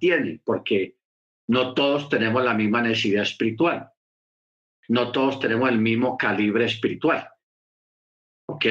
[0.00, 0.96] tiene, porque
[1.46, 3.90] no todos tenemos la misma necesidad espiritual.
[4.88, 7.28] No todos tenemos el mismo calibre espiritual.
[8.48, 8.66] ¿Ok?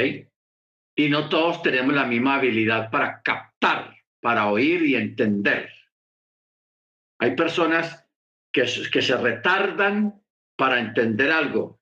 [0.98, 5.72] Y no todos tenemos la misma habilidad para captar, para oír y entender.
[7.20, 8.06] Hay personas
[8.52, 10.22] que, que se retardan
[10.58, 11.80] para entender algo.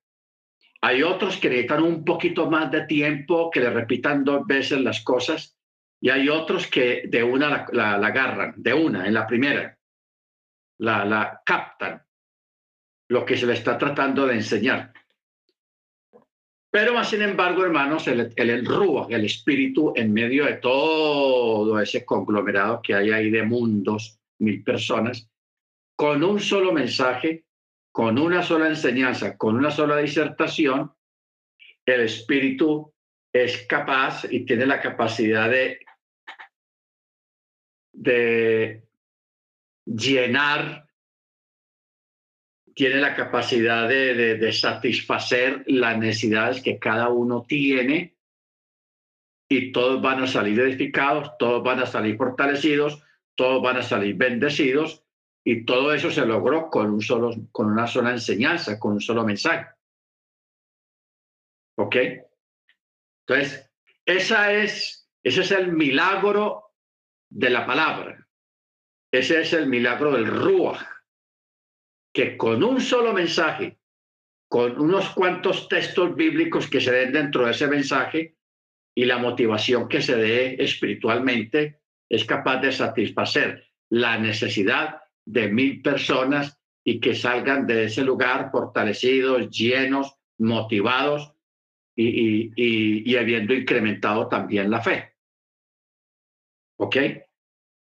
[0.82, 5.04] Hay otros que necesitan un poquito más de tiempo, que le repitan dos veces las
[5.04, 5.57] cosas.
[6.00, 9.78] Y hay otros que de una la, agarran, de una, en la primera.
[10.80, 12.04] La, la captan,
[13.10, 14.94] lo que se le está tratando de enseñar.
[16.70, 18.68] Pero más sin embargo, hermanos, el, el, el
[19.10, 25.28] el espíritu, en medio de todo ese conglomerado que hay ahí de mundos, mil personas,
[25.96, 27.46] con un solo mensaje,
[27.92, 30.94] con una sola enseñanza, con una sola disertación,
[31.84, 32.94] el espíritu
[33.34, 35.80] es capaz y tiene la capacidad de,
[37.98, 38.84] de
[39.86, 40.88] llenar
[42.76, 48.16] tiene la capacidad de, satisfacer las necesidades que cada uno tiene
[49.50, 53.02] y todos van a salir edificados, todos van a salir fortalecidos,
[53.34, 55.04] todos van a salir bendecidos
[55.44, 59.26] y todo eso se logró con, un solo, con una sola enseñanza, con un solo
[59.26, 59.66] mensaje.
[61.78, 61.96] ¿Ok?
[63.26, 63.72] Entonces,
[64.06, 66.67] esa es, ese es el milagro
[67.30, 68.28] de la palabra.
[69.12, 70.84] Ese es el milagro del Ruach
[72.18, 73.78] que con un solo mensaje,
[74.50, 78.38] con unos cuantos textos bíblicos que se den dentro de ese mensaje
[78.96, 85.84] y la motivación que se dé espiritualmente, es capaz de satisfacer la necesidad de mil
[85.84, 91.34] personas y que salgan de ese lugar fortalecidos, llenos, motivados
[91.96, 95.17] y, y, y habiendo incrementado también la fe.
[96.78, 96.98] ¿Ok?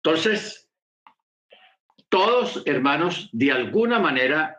[0.05, 0.69] Entonces,
[2.09, 4.59] todos, hermanos, de alguna manera,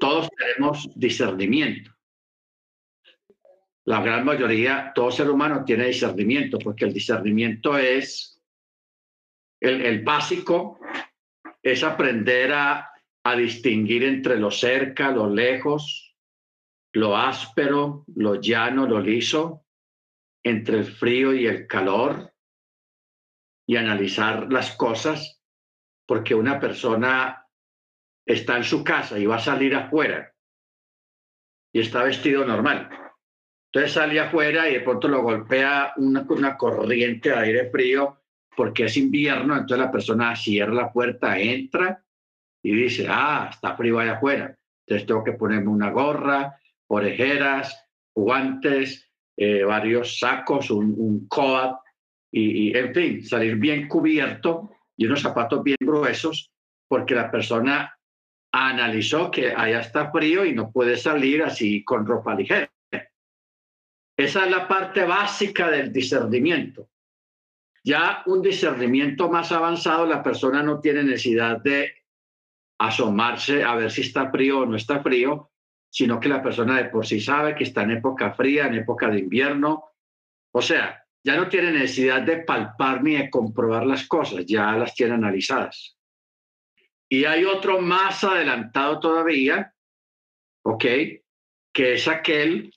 [0.00, 1.92] todos tenemos discernimiento.
[3.84, 8.42] La gran mayoría, todo ser humano tiene discernimiento, porque el discernimiento es
[9.60, 10.80] el, básico,
[11.62, 12.90] es aprender a,
[13.24, 16.16] a distinguir entre lo cerca, lo lejos,
[16.94, 19.64] lo áspero, lo llano, lo liso,
[20.42, 22.31] entre el frío y el calor,
[23.72, 25.40] y analizar las cosas
[26.06, 27.46] porque una persona
[28.26, 30.30] está en su casa y va a salir afuera
[31.72, 32.90] y está vestido normal.
[33.72, 38.20] Entonces sale afuera y de pronto lo golpea una, una corriente de aire frío
[38.54, 42.04] porque es invierno, entonces la persona cierra la puerta, entra
[42.62, 44.54] y dice, ah, está frío allá afuera.
[44.86, 51.81] Entonces tengo que ponerme una gorra, orejeras, guantes, eh, varios sacos, un, un coat
[52.32, 56.50] y, en fin, salir bien cubierto y unos zapatos bien gruesos
[56.88, 57.96] porque la persona
[58.52, 62.70] analizó que allá está frío y no puede salir así con ropa ligera.
[64.16, 66.88] Esa es la parte básica del discernimiento.
[67.84, 71.92] Ya un discernimiento más avanzado, la persona no tiene necesidad de
[72.78, 75.50] asomarse a ver si está frío o no está frío,
[75.90, 79.08] sino que la persona de por sí sabe que está en época fría, en época
[79.08, 79.84] de invierno.
[80.52, 84.94] O sea, ya no tiene necesidad de palpar ni de comprobar las cosas, ya las
[84.94, 85.96] tiene analizadas.
[87.08, 89.74] Y hay otro más adelantado todavía,
[90.64, 90.84] ¿ok?
[91.72, 92.74] Que es aquel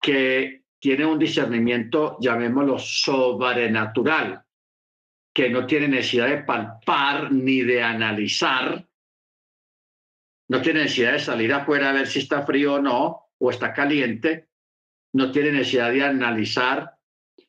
[0.00, 4.44] que tiene un discernimiento, llamémoslo sobrenatural,
[5.32, 8.86] que no tiene necesidad de palpar ni de analizar,
[10.48, 13.72] no tiene necesidad de salir afuera a ver si está frío o no, o está
[13.72, 14.48] caliente,
[15.14, 16.93] no tiene necesidad de analizar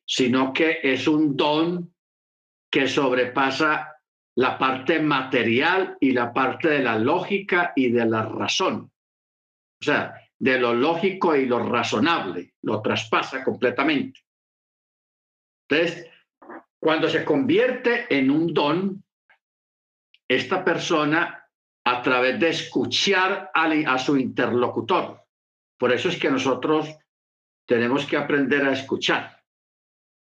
[0.06, 1.94] sino que es un don
[2.70, 3.96] que sobrepasa
[4.36, 8.92] la parte material y la parte de la lógica y de la razón.
[9.82, 14.22] O sea, de lo lógico y lo razonable, lo traspasa completamente.
[15.68, 16.08] Entonces,
[16.80, 19.04] cuando se convierte en un don,
[20.28, 21.48] esta persona,
[21.86, 25.24] a través de escuchar a, su interlocutor,
[25.78, 26.90] por eso es que nosotros
[27.66, 29.35] tenemos que aprender a escuchar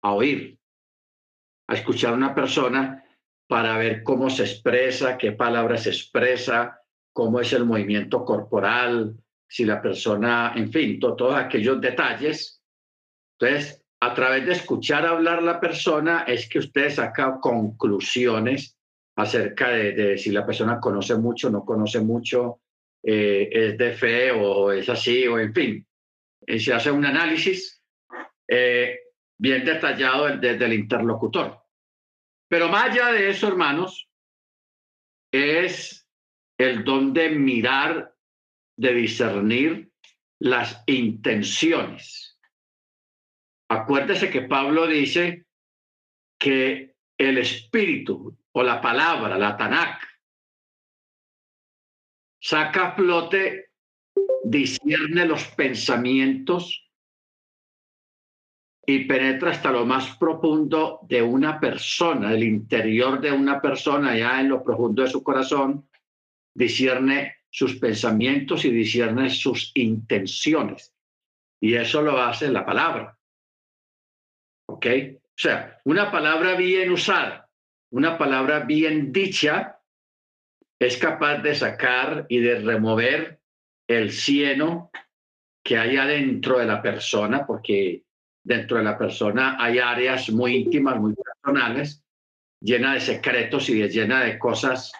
[0.02, 0.58] a oír,
[1.68, 3.04] a escuchar a una persona
[3.48, 6.80] para ver cómo se expresa, qué palabras se expresa,
[7.14, 9.16] cómo es el movimiento corporal,
[9.48, 12.62] si la persona, en fin, todos aquellos detalles.
[13.38, 18.78] Entonces, a través de escuchar hablar la persona es que usted saca conclusiones
[19.18, 22.62] acerca de, si la persona conoce mucho, no conoce mucho,
[23.04, 25.86] eh, es de fe o es así, o en fin.
[26.48, 27.84] Y se hace un análisis.
[28.48, 29.01] Eh,
[29.42, 31.64] bien detallado desde el interlocutor.
[32.48, 34.08] Pero más allá de eso, hermanos,
[35.34, 36.08] es
[36.60, 38.16] el don de mirar,
[38.78, 39.92] de discernir
[40.40, 42.40] las intenciones.
[43.68, 45.48] Acuérdese que Pablo dice
[46.40, 50.04] que el espíritu o la palabra, la Tanakh,
[52.40, 53.72] saca a flote,
[54.44, 56.91] discierne los pensamientos
[58.86, 64.42] y penetra hasta lo más profundo de una persona, el interior de una persona, ya
[64.42, 65.88] en lo profundo de su corazón,
[66.54, 70.94] discierne sus pensamientos y discierne sus intenciones.
[71.62, 73.18] Y eso lo hace la palabra.
[74.68, 74.88] ¿Ok?
[75.16, 77.50] O sea, una palabra bien usada,
[77.92, 79.80] una palabra bien dicha,
[80.80, 83.42] es capaz de sacar y de remover
[83.88, 84.90] el cieno
[85.64, 88.04] que hay adentro de la persona, porque
[88.44, 92.04] dentro de la persona hay áreas muy íntimas, muy personales,
[92.60, 94.92] llenas de secretos y llena de cosas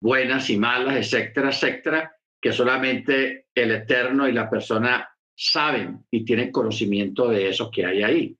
[0.00, 6.52] buenas y malas, etcétera, etcétera, que solamente el Eterno y la persona saben y tienen
[6.52, 8.38] conocimiento de eso que hay ahí.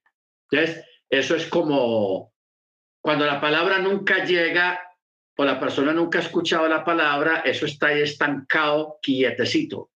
[0.50, 2.32] Entonces, eso es como
[3.00, 4.81] cuando la palabra nunca llega
[5.37, 9.91] o la persona nunca ha escuchado la palabra, eso está ahí estancado, quietecito.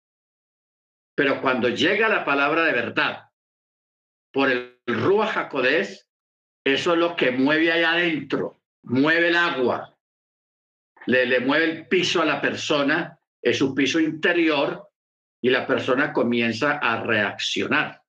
[1.13, 3.29] Pero cuando llega la palabra de verdad,
[4.35, 5.97] por el Ruach HaKodesh,
[6.61, 9.97] eso es lo que mueve allá adentro, mueve el agua,
[11.05, 14.89] le, le mueve el piso a la persona, es su piso interior,
[15.41, 18.01] y la persona comienza a reaccionar.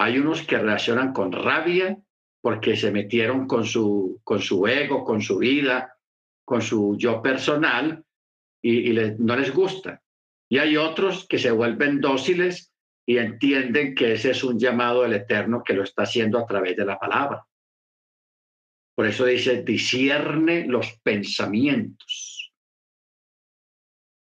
[0.00, 1.96] Hay unos que reaccionan con rabia
[2.40, 5.96] porque se metieron con su, con su ego, con su vida,
[6.44, 8.04] con su yo personal
[8.60, 10.02] y, no les gusta.
[10.48, 12.73] Y hay otros que se vuelven dóciles
[13.06, 16.76] y entienden que ese es un llamado del Eterno que lo está haciendo a través
[16.76, 17.46] de la palabra.
[18.94, 22.52] Por eso dice, discierne los pensamientos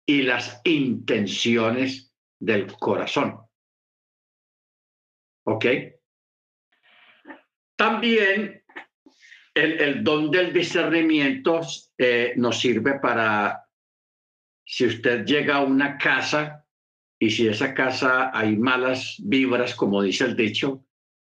[0.05, 3.39] y las intenciones del corazón.
[5.45, 5.65] ¿Ok?
[7.75, 8.63] También
[9.53, 11.61] el, don del discernimiento
[11.97, 13.65] eh, nos sirve para,
[14.65, 16.58] si usted llega a una casa
[17.19, 20.85] y si esa casa hay malas vibras, como dice el dicho,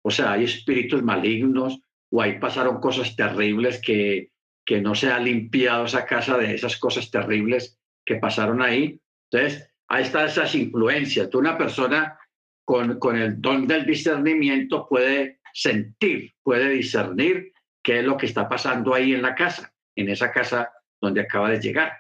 [0.03, 1.81] o sea, hay espíritus malignos
[2.11, 4.33] o ahí pasaron cosas terribles que,
[4.65, 9.01] que no se ha limpiado esa casa de esas cosas terribles que pasaron ahí.
[9.31, 11.33] Entonces, ahí están esas influencias.
[11.35, 12.19] una persona
[12.65, 18.49] con, con el don del discernimiento puede sentir, puede discernir qué es lo que está
[18.49, 21.93] pasando ahí en la casa, en esa casa donde acaba de llegar.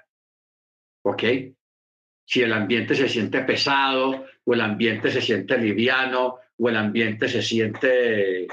[1.04, 1.22] ¿Ok?
[2.26, 7.28] Si el ambiente se siente pesado o el ambiente se siente liviano o el ambiente
[7.28, 8.48] se siente eh,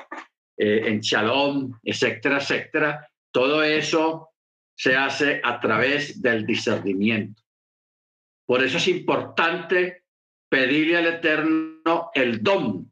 [0.58, 4.30] en chalón, etcétera, etcétera, todo eso
[4.76, 7.42] se hace a través del discernimiento.
[8.46, 10.04] Por eso es importante
[10.50, 12.92] pedirle al Eterno el don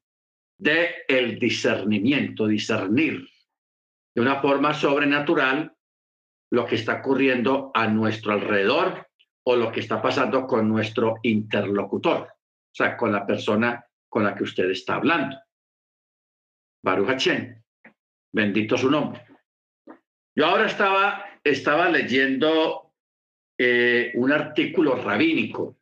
[0.57, 3.27] de el discernimiento, discernir
[4.13, 5.73] de una forma sobrenatural
[6.51, 9.07] lo que está ocurriendo a nuestro alrededor
[9.43, 14.35] o lo que está pasando con nuestro interlocutor, o sea, con la persona con la
[14.35, 15.37] que usted está hablando.
[16.83, 17.63] Baruch Hachem,
[18.31, 19.25] bendito su nombre.
[20.35, 22.93] Yo ahora estaba, estaba leyendo
[23.57, 25.77] eh, un artículo rabínico,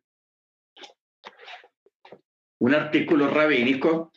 [2.60, 4.12] un artículo rabínico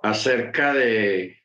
[0.00, 1.35] acerca de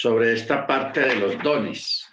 [0.00, 2.08] sobre esta parte de los dones.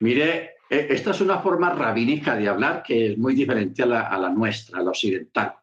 [0.00, 4.00] Mire, e, esta es una forma rabínica de hablar que es muy diferente a la,
[4.08, 5.54] a la nuestra, a la occidental.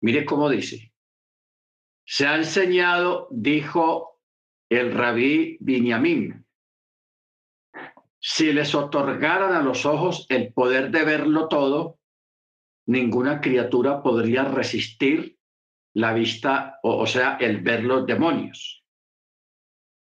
[0.00, 0.92] Mire cómo dice.
[2.04, 4.20] Se ha enseñado, dijo
[4.68, 6.43] el rabí Binyamin,
[8.26, 11.98] si les otorgaran a los ojos el poder de verlo todo,
[12.86, 15.36] ninguna criatura podría resistir
[15.92, 18.82] la vista, o, sea, el ver los demonios.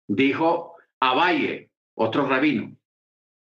[0.08, 2.78] Dijo Abaye, otro rabino,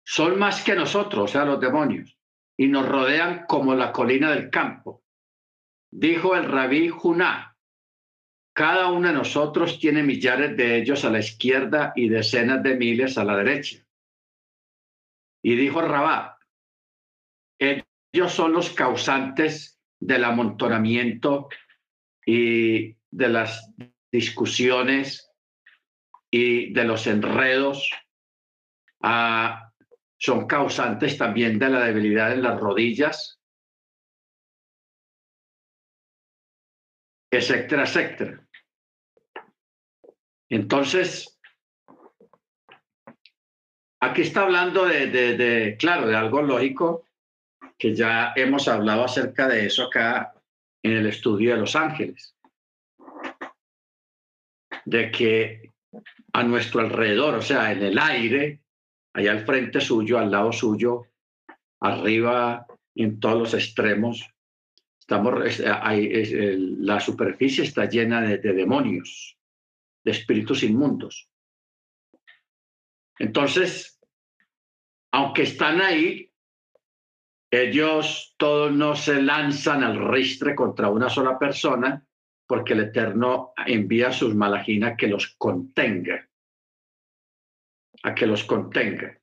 [0.04, 2.18] son más que nosotros, o sea, los demonios,
[2.58, 5.04] y nos rodean como la colina del campo.
[5.92, 7.56] Dijo el rabí Juná,
[8.54, 13.20] cada uno de nosotros tiene millares de ellos a la izquierda y decenas de miles
[13.20, 13.87] a la derecha.
[15.42, 16.38] Y dijo Rabá,
[17.60, 21.50] ellos son los causantes del amontonamiento
[22.26, 23.74] y de las
[24.12, 25.32] discusiones
[26.30, 27.90] y de los enredos
[29.02, 29.72] ah,
[30.18, 33.40] son causantes también de la debilidad en las rodillas,
[37.32, 38.48] etcétera, etcétera.
[40.50, 41.37] Entonces,
[44.08, 47.06] aquí está hablando de, de, claro, de algo lógico,
[47.78, 50.34] que ya hemos hablado acerca de eso acá
[50.84, 52.36] en el estudio de los ángeles,
[54.86, 55.72] de que
[56.34, 58.62] a nuestro alrededor, o sea, en el aire,
[59.14, 61.08] allá al frente suyo, al lado suyo,
[61.80, 64.28] arriba, en todos los extremos,
[65.00, 69.38] estamos, la superficie está llena de, de demonios,
[70.04, 71.30] de espíritus inmundos.
[73.20, 73.97] Entonces,
[75.18, 76.32] aunque están ahí,
[77.52, 82.06] ellos todos no se lanzan al ristre contra una sola persona
[82.46, 86.30] porque el Eterno envía a sus malaginas que los contenga,
[88.04, 89.20] a que los contenga.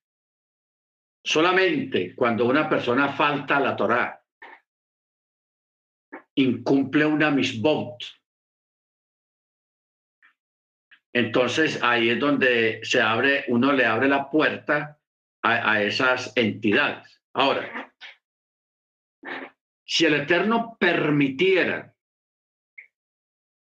[1.22, 4.20] Solamente cuando una persona falta a la Torá,
[6.34, 8.02] incumple una misbot,
[11.12, 14.98] entonces ahí es donde se abre, uno le abre la puerta
[15.44, 17.20] a, esas entidades.
[17.34, 17.92] Ahora,
[19.84, 21.94] si el Eterno permitiera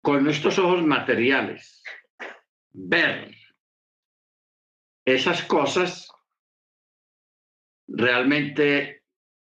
[0.01, 1.81] con nuestros ojos materiales
[2.71, 3.33] ver
[5.05, 6.11] esas cosas,
[7.87, 9.03] realmente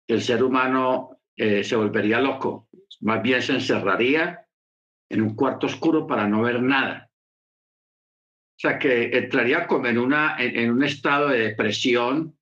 [0.07, 2.67] el ser humano eh, se volvería loco,
[3.01, 4.47] más bien se encerraría
[5.09, 7.11] en un cuarto oscuro para no ver nada.
[8.63, 12.33] Sea, que entraría como en, una, en un estado de depresión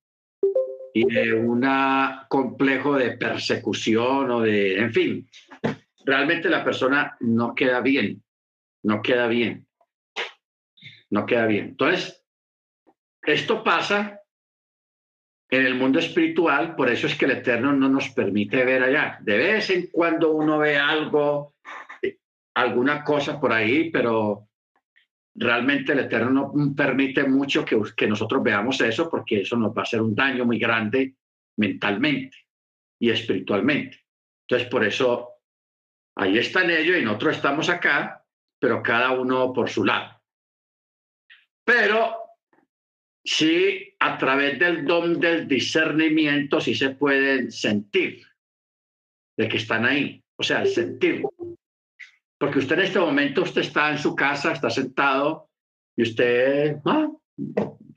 [0.94, 1.66] y de un
[2.28, 5.28] complejo de persecución o de, en fin,
[6.04, 8.22] realmente la persona no queda bien,
[8.84, 9.66] no queda bien,
[11.10, 11.70] no queda bien.
[11.70, 12.24] Entonces,
[13.24, 14.20] esto pasa
[15.50, 19.18] en el mundo espiritual, por eso es que el Eterno no nos permite ver allá.
[19.22, 21.56] De vez en cuando uno ve algo,
[22.00, 22.18] eh,
[22.54, 24.46] alguna cosa por ahí, pero
[25.34, 29.80] realmente el Eterno no permite mucho que, que nosotros veamos eso porque eso nos va
[29.80, 31.14] a hacer un daño muy grande
[31.56, 32.36] mentalmente
[33.00, 33.98] y espiritualmente.
[34.46, 35.30] Entonces, por eso
[36.16, 38.24] ahí están ellos y nosotros estamos acá,
[38.58, 40.20] pero cada uno por su lado.
[41.64, 42.16] Pero
[43.24, 48.26] sí, a través del don del discernimiento, sí se pueden sentir
[49.36, 51.22] de que están ahí, o sea, sentir
[52.42, 55.48] porque usted en este momento, usted está en su casa, está sentado
[55.94, 57.08] y usted, ah,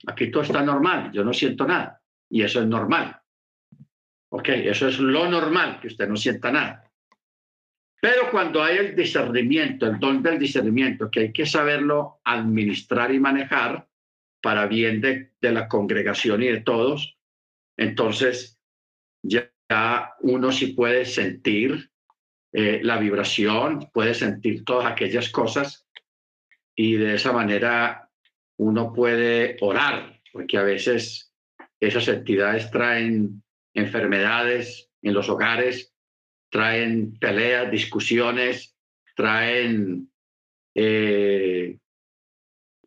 [0.05, 1.99] aquí todo está normal, yo no siento nada.
[2.29, 3.19] Y eso es normal.
[4.29, 6.83] Ok, eso es lo normal, que usted no sienta nada.
[7.99, 13.19] Pero cuando hay el discernimiento, el don del discernimiento, que hay que saberlo administrar y
[13.19, 13.87] manejar
[14.43, 17.17] para bien de, de la congregación y de todos,
[17.77, 18.59] entonces
[19.23, 21.89] ya uno sí puede sentir
[22.57, 25.85] eh, la vibración, puede sentir todas aquellas cosas
[26.73, 28.09] y de esa manera
[28.55, 31.33] uno puede orar, porque a veces
[31.81, 33.43] esas entidades traen
[33.73, 35.93] enfermedades en los hogares,
[36.49, 38.73] traen peleas, discusiones,
[39.17, 40.09] traen
[40.75, 41.77] eh,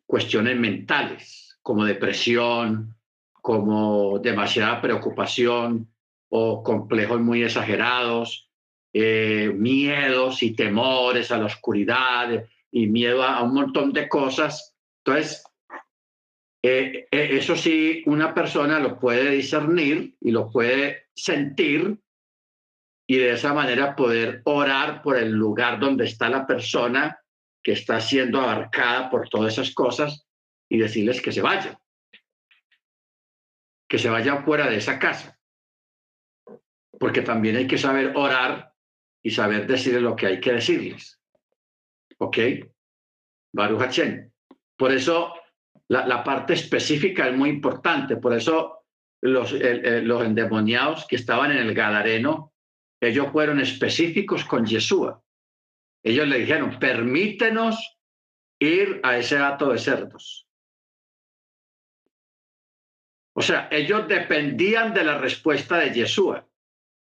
[0.07, 2.95] cuestiones mentales como depresión,
[3.33, 5.93] como demasiada preocupación
[6.27, 8.48] o complejos muy exagerados
[8.93, 14.75] eh, miedos y temores a la oscuridad y miedo a, un montón de cosas.
[15.03, 15.43] Entonces,
[16.63, 21.99] eh, eh, eso sí, una persona lo puede discernir y lo puede sentir
[23.07, 27.19] y de esa manera poder orar por el lugar donde está la persona
[27.63, 30.27] que está siendo abarcada por todas esas cosas
[30.69, 31.79] y decirles que se vaya,
[33.87, 35.39] que se vaya fuera de esa casa.
[36.99, 38.68] Porque también hay que saber orar
[39.23, 41.19] y saber decirles lo que hay que decirles.
[42.17, 42.37] ¿Ok?
[43.53, 44.31] Baruch Hachem.
[44.77, 45.33] Por eso
[45.87, 48.17] la, parte específica es muy importante.
[48.17, 48.85] Por eso
[49.21, 52.53] los, los endemoniados que estaban en el Gadareno,
[53.01, 55.23] ellos fueron específicos con Yeshua.
[56.03, 57.97] Ellos le dijeron, permítenos
[58.59, 60.47] ir a ese hato de cerdos.
[63.33, 66.45] O sea, ellos dependían de la respuesta de Yeshua.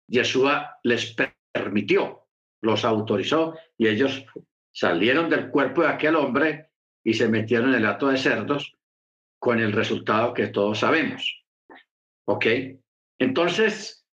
[0.07, 1.15] Yeshua les
[1.53, 2.27] permitió,
[2.63, 4.25] los autorizó y ellos
[4.73, 6.71] salieron del cuerpo de aquel hombre
[7.05, 8.77] y se metieron en el acto de cerdos
[9.39, 11.45] con el resultado que todos sabemos.
[12.27, 12.47] ¿Ok?
[13.19, 14.07] Entonces,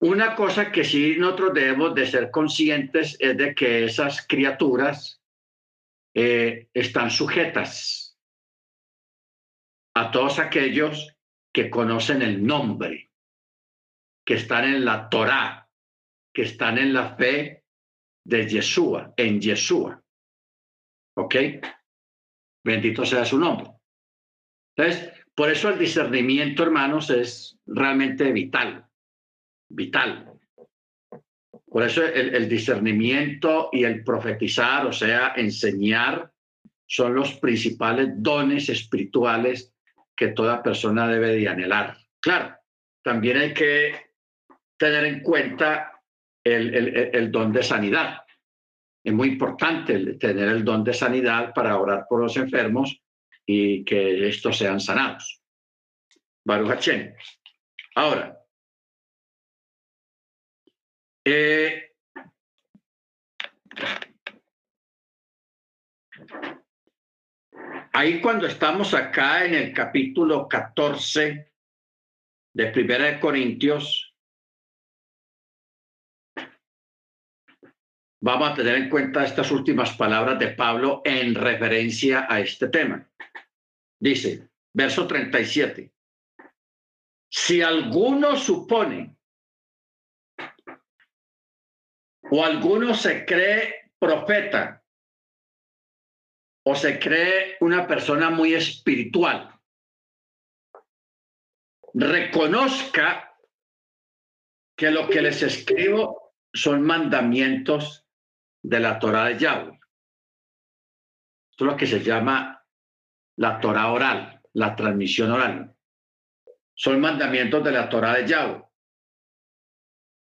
[0.00, 5.20] una cosa que sí nosotros debemos de ser conscientes es de que esas criaturas
[6.14, 8.18] eh, están sujetas
[9.94, 11.16] a todos aquellos
[11.52, 13.07] que conocen el nombre,
[14.28, 15.66] que están en la Torá,
[16.34, 17.64] que están en la fe
[18.26, 20.04] de Yeshua, en Yeshua.
[21.16, 21.34] ¿Ok?
[22.62, 23.70] Bendito sea su nombre.
[24.76, 28.86] Entonces, por eso el discernimiento, hermanos, es realmente vital,
[29.70, 30.38] vital.
[31.64, 36.30] Por eso el, discernimiento y el profetizar, o sea, enseñar,
[36.84, 39.74] son los principales dones espirituales
[40.14, 41.96] que toda persona debe de anhelar.
[42.20, 42.54] Claro,
[43.02, 44.07] también hay que
[44.78, 46.00] tener en cuenta
[46.42, 46.74] el,
[47.14, 48.22] el don de sanidad.
[49.04, 53.00] Es muy importante tener el don de sanidad para orar por los enfermos
[53.46, 55.42] y que estos sean sanados.
[56.44, 56.90] Baruch
[57.94, 58.38] Ahora,
[61.24, 61.94] eh,
[67.92, 71.52] ahí cuando estamos acá en el capítulo 14
[72.54, 74.07] de Primera de Corintios,
[78.20, 83.08] vamos a tener en cuenta estas últimas palabras de Pablo en referencia a este tema.
[84.00, 85.92] Dice, verso 37,
[87.30, 89.16] si alguno supone
[92.30, 94.82] o alguno se cree profeta
[96.64, 99.58] o se cree una persona muy espiritual,
[101.94, 103.36] reconozca
[104.76, 108.07] que lo que les escribo son mandamientos
[108.62, 109.78] de la Torah de Yahweh.
[111.50, 112.64] Esto es lo que se llama
[113.36, 115.74] la Torah oral, la transmisión oral.
[116.74, 118.64] Son mandamientos de la Torah de Yahweh.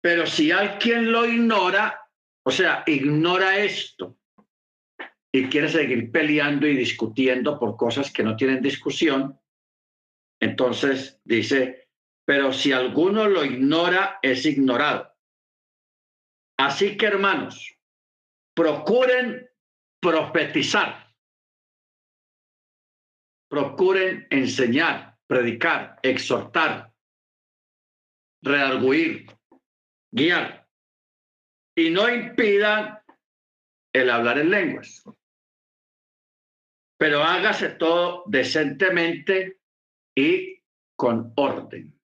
[0.02, 2.02] Pero si alguien lo ignora,
[2.44, 4.18] o sea, ignora esto
[5.32, 9.40] y quiere seguir peleando y discutiendo por cosas que no tienen discusión,
[10.42, 11.88] entonces dice,
[12.26, 15.14] pero si alguno lo ignora, es ignorado.
[16.58, 17.76] Así que hermanos,
[18.56, 19.50] procuren
[20.02, 21.14] profetizar,
[23.50, 26.94] procuren enseñar, predicar, exhortar,
[28.44, 29.28] redarguir,
[30.12, 30.68] guiar
[31.76, 33.00] y no impidan
[33.94, 35.04] el hablar en lenguas.
[36.98, 39.60] Pero hágase todo decentemente
[40.16, 40.62] y
[40.96, 41.98] con orden.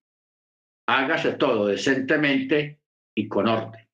[0.88, 2.80] Hágase todo decentemente
[3.14, 3.88] y con orden.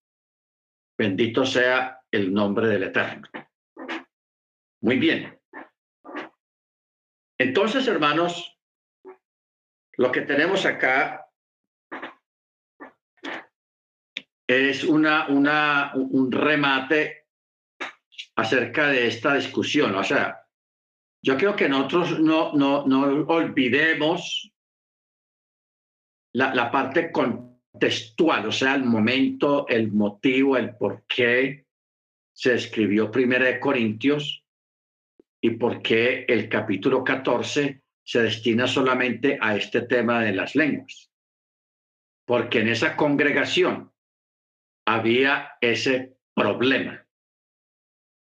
[0.97, 3.29] Bendito sea el nombre del Eterno.
[4.83, 5.39] Muy bien.
[7.39, 8.59] Entonces, hermanos,
[9.97, 11.27] lo que tenemos acá
[14.47, 17.27] es una, un remate
[18.37, 19.95] acerca de esta discusión.
[19.95, 20.47] O sea,
[21.23, 24.53] yo creo que nosotros no, no, no olvidemos
[26.35, 31.64] la, la parte contextual, o sea, el momento, el motivo, el por qué
[32.35, 34.45] se escribió Primera de Corintios
[35.41, 41.11] y por qué el capítulo 14 se destina solamente a este tema de las lenguas.
[42.27, 43.93] Porque en esa congregación
[44.87, 47.07] había ese problema.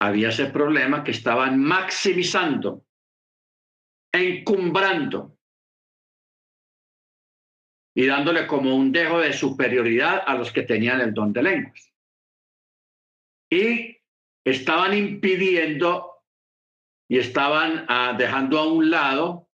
[0.01, 2.85] Había ese problema que estaban maximizando,
[4.13, 5.39] encumbrando
[7.95, 11.94] y dándole como un dejo de superioridad a los que tenían el don de lenguas.
[13.55, 13.99] Y
[14.45, 16.11] estaban impidiendo
[17.09, 19.49] y estaban ah, dejando a un lado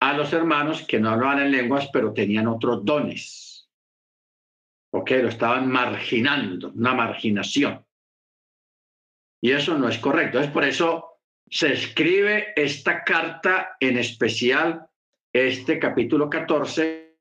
[0.00, 3.46] a los hermanos que no hablaban en lenguas, pero tenían otros dones
[4.96, 5.10] ¿ok?
[5.22, 7.84] Lo estaban marginando, una marginación.
[9.42, 10.40] Y eso no es correcto.
[10.40, 14.86] Es por eso se escribe esta carta en especial,
[15.32, 17.18] este capítulo 14,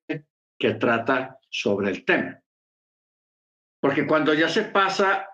[0.57, 2.39] que trata sobre el tema.
[3.81, 5.27] Porque cuando ya se pasa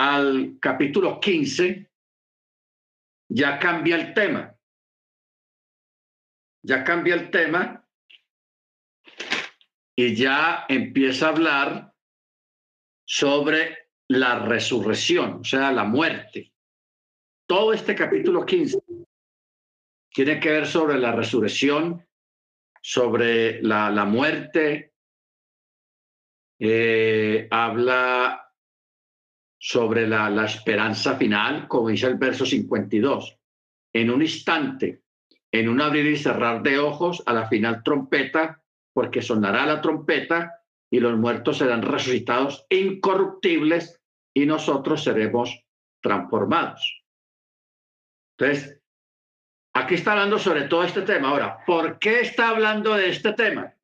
[0.00, 1.90] al capítulo 15,
[3.28, 4.56] ya cambia el tema.
[6.62, 7.86] Ya cambia el tema
[9.94, 11.94] y ya empieza a hablar
[13.04, 16.50] sobre la resurrección, o sea, la muerte.
[17.46, 18.78] Todo este capítulo 15
[20.14, 22.08] tiene que ver sobre la resurrección,
[22.80, 24.94] sobre la, la muerte,
[26.58, 28.49] eh, habla
[29.62, 33.36] sobre la, esperanza final, como dice el verso 52.
[33.92, 35.02] En un instante,
[35.52, 38.62] en un abrir y cerrar de ojos, a la final trompeta,
[38.94, 44.00] porque sonará la trompeta y los muertos serán resucitados incorruptibles
[44.34, 45.62] y nosotros seremos
[46.00, 47.04] transformados.
[48.38, 48.80] Entonces,
[49.74, 51.28] aquí está hablando sobre todo este tema.
[51.28, 53.74] Ahora, ¿por qué está hablando de este tema?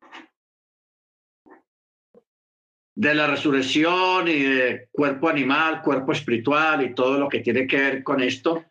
[2.96, 7.76] De la resurrección y de cuerpo animal, cuerpo espiritual y todo lo que tiene que
[7.76, 8.64] ver con esto.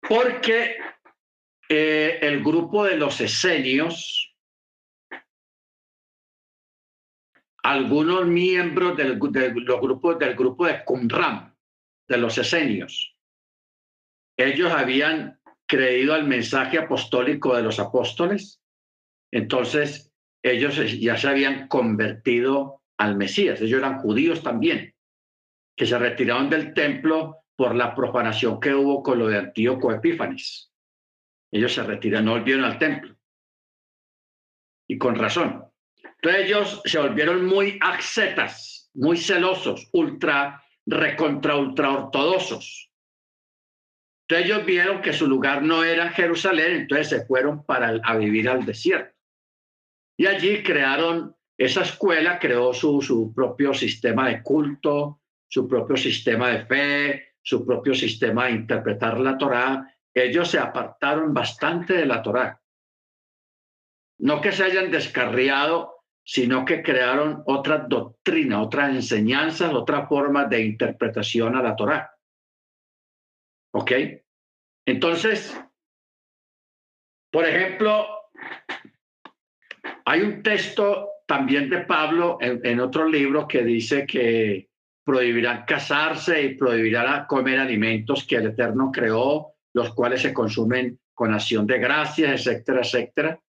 [0.00, 0.76] Porque
[1.68, 4.34] eh, el grupo de los esenios,
[7.62, 11.56] algunos miembros del, los grupos, del grupo de Qumran,
[12.08, 13.16] de los esenios,
[14.36, 18.60] ellos habían creído al mensaje apostólico de los apóstoles,
[19.32, 20.12] entonces
[20.50, 24.94] ellos ya se habían convertido al Mesías, ellos eran judíos también,
[25.76, 30.72] que se retiraron del templo por la profanación que hubo con lo de Antíoco Epífanes.
[31.50, 33.16] Ellos se retiran, no volvieron al templo.
[34.88, 35.64] Y con razón.
[36.16, 42.90] Entonces ellos se volvieron muy ascetas, muy celosos, ultra, recontra, ultra ortodoxos.
[44.28, 48.48] Entonces ellos vieron que su lugar no era Jerusalén, entonces se fueron para a vivir
[48.48, 49.15] al desierto.
[50.18, 56.50] Y allí crearon, esa escuela creó su, su propio sistema de culto, su propio sistema
[56.50, 62.22] de fe, su propio sistema de interpretar la Torá ellos se apartaron bastante de la
[62.22, 62.62] Torá.
[64.18, 70.62] No que se hayan descarriado, sino que crearon otra doctrina, otras enseñanzas, otra forma de
[70.62, 72.18] interpretación a la Torá.
[73.74, 73.92] ¿Ok?
[74.86, 75.60] Entonces,
[77.30, 78.15] por ejemplo,
[80.06, 84.68] hay un texto también de Pablo en, en, otro libro que dice que
[85.04, 91.34] prohibirán casarse y prohibirán comer alimentos que el Eterno creó los cuales se consumen con
[91.34, 93.40] acción de gracias, etcétera, etcétera.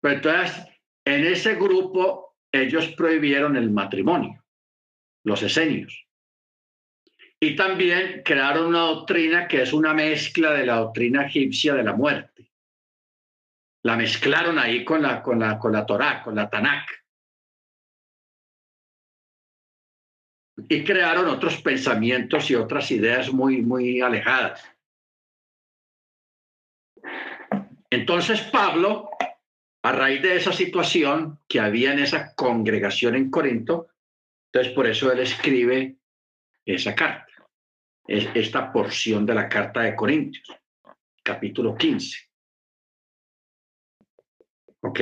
[0.00, 0.66] Pero entonces,
[1.04, 4.44] en ese grupo, ellos prohibieron el matrimonio,
[5.24, 6.06] los esenios.
[7.40, 11.94] Y también crearon una doctrina que es una mezcla de la doctrina egipcia de la
[11.94, 12.33] muerte.
[13.84, 16.88] La mezclaron ahí con la, con la, con la Torá, con la Tanakh.
[20.68, 24.64] Y crearon otros pensamientos y otras ideas muy, muy alejadas.
[27.90, 29.10] Entonces Pablo,
[29.82, 33.88] a raíz de esa situación que había en esa congregación en Corinto,
[34.46, 35.98] entonces por eso él escribe
[36.64, 37.32] esa carta,
[38.06, 40.48] esta porción de la carta de Corintios,
[41.22, 42.33] capítulo 15.
[44.84, 45.00] ¿Ok?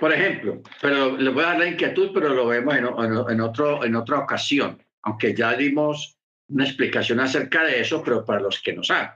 [0.00, 3.94] Por ejemplo, pero le voy a dar la inquietud, pero lo vemos en, otro, en
[3.94, 8.82] otra ocasión, aunque ya dimos una explicación acerca de eso, pero para los que no
[8.82, 9.10] saben.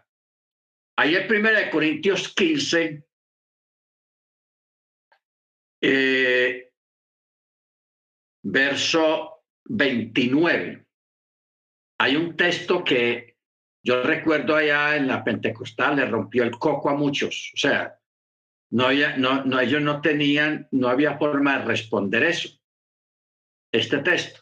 [0.97, 3.05] Ahí en 1 Corintios 15,
[5.81, 6.73] eh,
[8.43, 10.87] verso 29.
[11.99, 13.39] Hay un texto que
[13.83, 17.53] yo recuerdo allá en la Pentecostal, le rompió el coco a muchos.
[17.55, 18.00] O sea,
[18.71, 22.49] no, había, no, no, ellos no tenían, no había forma de responder eso.
[23.73, 24.41] Este texto,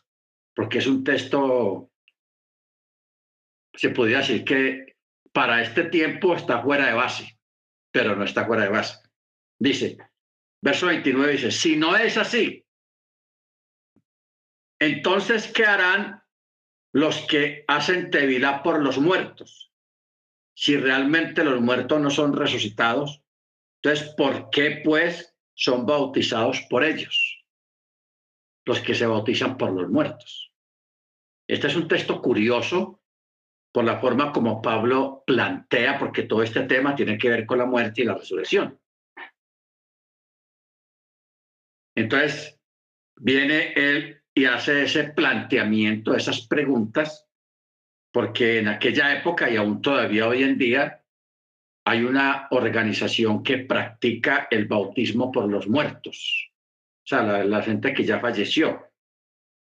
[0.54, 1.90] porque es un texto,
[3.74, 4.96] se podría decir que
[5.32, 7.38] para este tiempo está fuera de base,
[7.90, 8.98] pero no está fuera de base.
[9.58, 9.98] Dice,
[10.62, 12.64] verso 29 dice, si no es así,
[14.78, 16.22] entonces, ¿qué harán
[16.92, 19.72] los que hacen tevilá por los muertos?
[20.54, 23.22] Si realmente los muertos no son resucitados,
[23.82, 27.44] entonces, ¿por qué pues son bautizados por ellos?
[28.66, 30.52] Los que se bautizan por los muertos.
[31.48, 33.00] Este es un texto curioso
[33.72, 37.66] por la forma como Pablo plantea, porque todo este tema tiene que ver con la
[37.66, 38.78] muerte y la resurrección.
[41.96, 42.60] Entonces,
[43.16, 47.28] viene él y hace ese planteamiento, esas preguntas,
[48.12, 51.04] porque en aquella época y aún todavía hoy en día
[51.88, 56.50] hay una organización que practica el bautismo por los muertos,
[56.98, 58.90] o sea, la, la gente que ya falleció,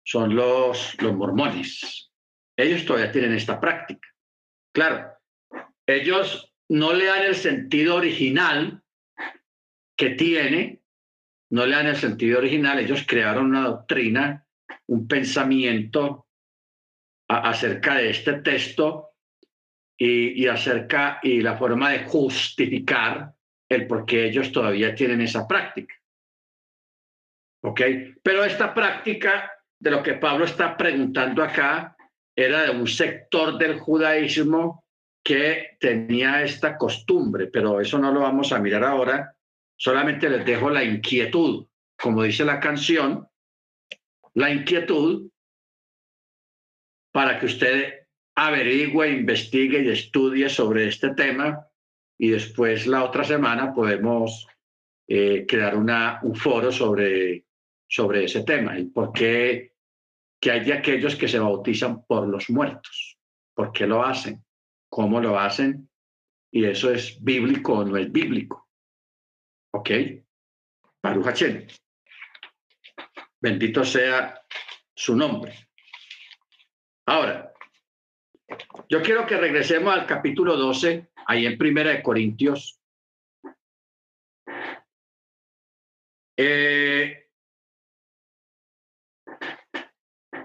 [0.06, 2.12] son los, los mormones.
[2.56, 4.08] Ellos todavía tienen esta práctica.
[4.72, 5.14] Claro,
[5.88, 8.84] ellos no le dan el sentido original
[9.98, 10.84] que tiene,
[11.50, 14.46] no le dan el sentido original, ellos crearon una doctrina,
[14.86, 16.28] un pensamiento
[17.28, 19.11] acerca de este texto
[20.04, 23.32] y, acerca y la forma de justificar
[23.70, 25.94] el por qué ellos todavía tienen esa práctica.
[27.64, 27.82] ¿Ok?
[28.24, 31.96] Pero esta práctica de lo que Pablo está preguntando acá
[32.36, 34.86] era de un sector del judaísmo
[35.24, 39.36] que tenía esta costumbre, pero eso no lo vamos a mirar ahora,
[39.78, 43.28] solamente les dejo la inquietud, como dice la canción,
[44.34, 45.30] la inquietud
[47.12, 48.01] para que usted
[48.48, 51.68] averigüe, investigue y estudie sobre este tema
[52.18, 54.48] y después la otra semana podemos
[55.08, 57.46] eh, crear una, un foro sobre,
[57.88, 59.72] sobre ese tema y por qué
[60.40, 63.20] que hay de aquellos que se bautizan por los muertos.
[63.54, 64.44] ¿Por qué lo hacen?
[64.90, 65.88] ¿Cómo lo hacen?
[66.52, 68.68] Y eso es bíblico o no es bíblico.
[69.72, 69.92] ¿Ok?
[71.04, 71.44] Baruch
[73.40, 74.42] Bendito sea
[74.96, 75.54] su nombre.
[77.06, 77.51] Ahora,
[78.90, 82.80] yo quiero que regresemos al capítulo 12, ahí en Primera de Corintios.
[86.38, 87.30] Eh,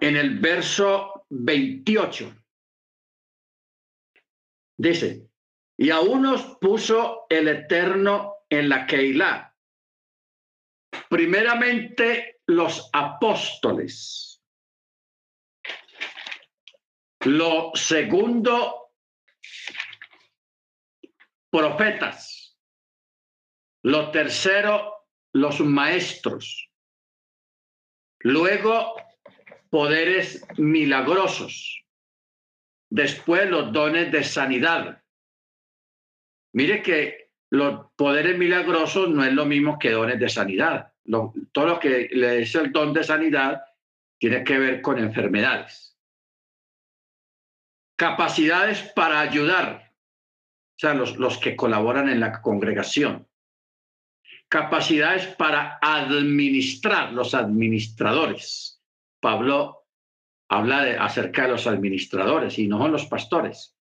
[0.00, 2.34] en el verso 28.
[4.78, 5.28] Dice,
[5.78, 9.54] y a unos puso el Eterno en la Keilah.
[11.08, 14.35] Primeramente los apóstoles.
[17.26, 18.92] Lo segundo,
[21.50, 22.56] profetas.
[23.82, 26.70] Lo tercero, los maestros.
[28.20, 28.94] Luego,
[29.68, 31.84] poderes milagrosos.
[32.88, 35.02] Después, los dones de sanidad.
[36.52, 40.92] Mire que los poderes milagrosos no es lo mismo que dones de sanidad.
[41.50, 43.64] todo lo que le es el don de sanidad
[44.16, 45.95] tiene que ver con enfermedades.
[47.96, 53.26] Capacidades para ayudar, o sea, los, los que colaboran en la congregación.
[54.48, 58.82] Capacidades para administrar, los administradores.
[59.20, 59.86] Pablo
[60.48, 63.74] habla de, acerca de los administradores y no son los pastores,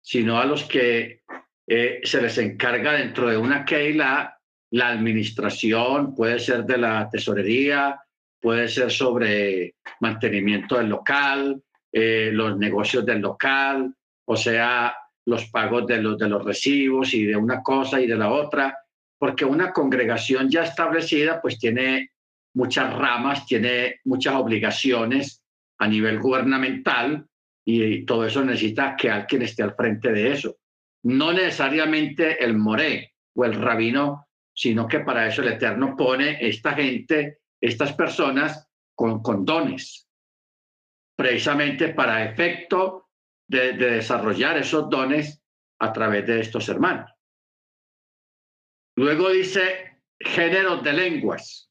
[0.00, 1.22] sino a los que
[1.66, 4.38] eh, se les encarga dentro de una Keila
[4.70, 8.00] la administración, puede ser de la tesorería,
[8.40, 11.62] puede ser sobre mantenimiento del local,
[11.98, 13.90] eh, los negocios del local,
[14.26, 18.16] o sea, los pagos de los, de los recibos y de una cosa y de
[18.16, 18.76] la otra,
[19.18, 22.10] porque una congregación ya establecida pues tiene
[22.52, 25.42] muchas ramas, tiene muchas obligaciones
[25.78, 27.26] a nivel gubernamental
[27.64, 30.58] y todo eso necesita que alguien esté al frente de eso.
[31.04, 36.74] No necesariamente el moré o el rabino, sino que para eso el Eterno pone esta
[36.74, 40.05] gente, estas personas con, dones,
[41.16, 43.08] precisamente para efecto
[43.48, 45.42] de, de desarrollar esos dones
[45.78, 47.10] a través de estos hermanos.
[48.96, 51.70] Luego dice géneros de lenguas.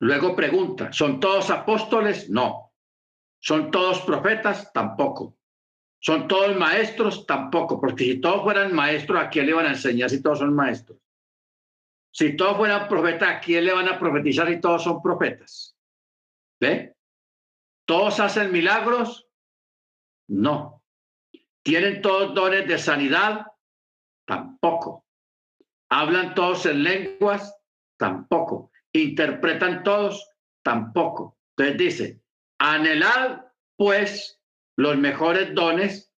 [0.00, 2.30] Luego pregunta, ¿son todos apóstoles?
[2.30, 2.72] No.
[3.38, 4.72] ¿Son todos profetas?
[4.72, 5.36] Tampoco.
[6.00, 7.26] ¿Son todos maestros?
[7.26, 10.54] Tampoco, porque si todos fueran maestros, ¿a quién le van a enseñar si todos son
[10.54, 10.98] maestros?
[12.12, 15.76] Si todos fueran profetas, ¿a quién le van a profetizar si todos son profetas?
[16.58, 16.96] ¿Ve?
[17.90, 19.28] ¿Todos hacen milagros?
[20.28, 20.84] No.
[21.64, 23.48] ¿Tienen todos dones de sanidad?
[24.24, 25.08] Tampoco.
[25.90, 27.52] ¿Hablan todos en lenguas?
[27.98, 28.70] Tampoco.
[28.92, 30.24] ¿Interpretan todos?
[30.62, 31.36] Tampoco.
[31.56, 32.22] Entonces dice,
[32.60, 33.40] anhelad
[33.76, 34.40] pues
[34.76, 36.14] los mejores dones,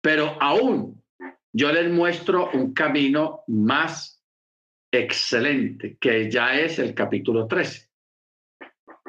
[0.00, 1.04] pero aún
[1.52, 4.24] yo les muestro un camino más
[4.90, 7.91] excelente, que ya es el capítulo 13.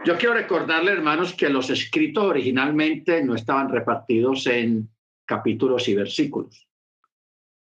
[0.06, 4.90] Yo quiero recordarle, hermanos, que los escritos originalmente no estaban repartidos en
[5.26, 6.68] capítulos y versículos.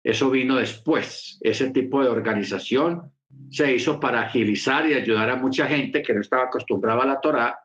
[0.02, 1.38] Eso vino después.
[1.42, 3.12] Ese tipo de organización
[3.52, 7.20] se hizo para agilizar y ayudar a mucha gente que no estaba acostumbrada a la
[7.20, 7.60] Torá,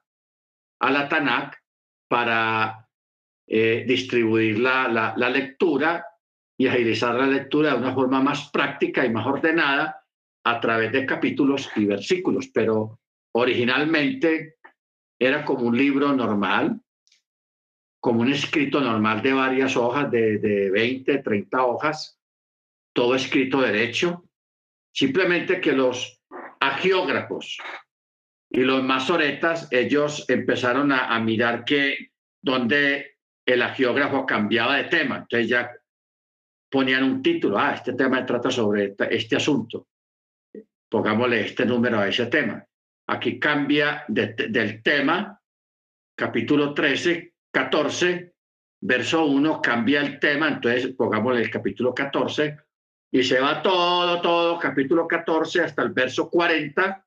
[0.81, 1.55] a la Tanakh,
[2.09, 2.89] para
[3.47, 6.05] eh, distribuir la, la, lectura
[6.59, 10.05] y agilizar la lectura de una forma más práctica y más ordenada
[10.45, 12.99] a través de capítulos y versículos, pero
[13.33, 14.57] originalmente
[15.19, 16.81] era como un libro normal,
[18.01, 22.19] como un escrito normal de varias hojas, de, de 20, 30 hojas,
[22.93, 24.25] todo escrito derecho,
[24.93, 26.21] simplemente que los
[26.61, 27.59] agiógrafos
[28.55, 35.17] y los masoretas, ellos empezaron a, mirar que donde el agiógrafo cambiaba de tema.
[35.19, 35.73] Entonces ya
[36.71, 39.89] ponían un título, ah, este tema trata sobre este, asunto.
[40.89, 42.65] Pongámosle este número a ese tema.
[43.07, 45.41] Aquí cambia del tema,
[46.17, 48.35] capítulo 13, 14,
[48.81, 52.59] verso 1, cambia el tema, entonces pongámosle el capítulo 14
[53.11, 57.07] y se va todo, todo, capítulo 14 hasta el verso 40,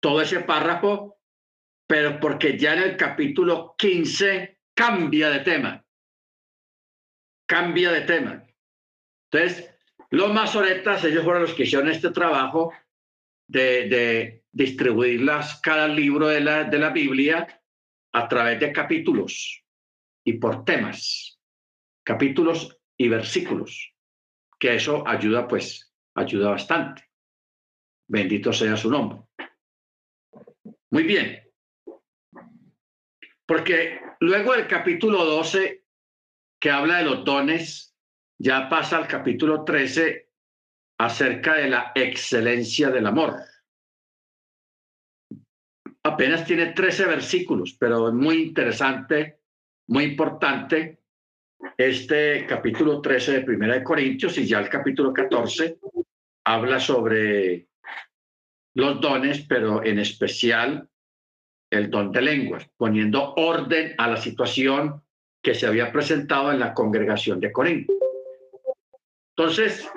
[0.00, 1.18] todo ese párrafo,
[1.86, 5.84] pero porque ya en el capítulo 15 cambia de tema.
[7.46, 8.44] Cambia de tema.
[9.30, 9.74] Entonces,
[10.10, 12.72] Los masoretas, ellos fueron los que hicieron este trabajo
[13.46, 15.28] de, de distribuir
[15.62, 17.46] cada libro de la, de la Biblia
[18.12, 19.64] a través de capítulos
[20.24, 21.40] y por temas,
[22.04, 23.94] capítulos y versículos,
[24.58, 27.04] que eso ayuda, pues, ayuda bastante.
[28.08, 29.20] Bendito sea su nombre.
[30.90, 31.40] Muy bien.
[33.46, 35.84] Porque luego del capítulo 12,
[36.60, 37.96] que habla de los dones,
[38.38, 40.28] ya pasa al capítulo 13
[40.98, 43.36] acerca de la excelencia del amor.
[46.12, 49.38] Apenas tiene 13 versículos, pero es muy interesante,
[49.86, 50.98] muy importante
[51.76, 55.78] este capítulo 13 de Primera de Corintios y ya el capítulo 14
[56.44, 57.68] habla sobre
[58.74, 60.88] los dones, pero en especial
[61.70, 65.04] el don de lenguas, poniendo orden a la situación
[65.40, 67.92] que se había presentado en la congregación de Corinto.
[69.36, 69.88] Entonces,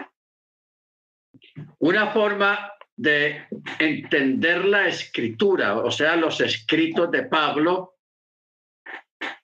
[1.80, 3.47] una forma de
[3.79, 7.97] entender la escritura, o sea, los escritos de Pablo,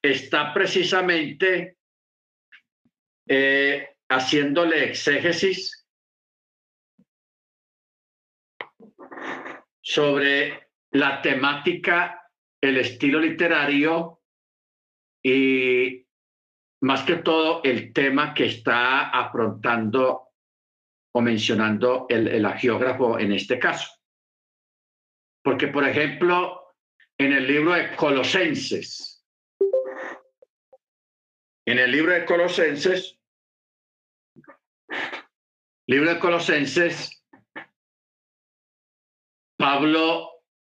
[0.02, 1.78] está precisamente
[3.28, 5.88] eh, haciéndole exégesis
[9.82, 12.24] sobre la temática,
[12.62, 14.22] el estilo literario
[15.24, 16.06] y
[16.82, 20.29] más que todo el tema que está afrontando
[21.20, 23.90] o mencionando el, el geógrafo en este caso.
[25.44, 26.74] Porque, por ejemplo,
[27.18, 29.26] en el libro de Colosenses,
[31.66, 33.20] en el libro de Colosenses,
[35.88, 37.26] Libro de Colosenses,
[39.58, 40.30] Pablo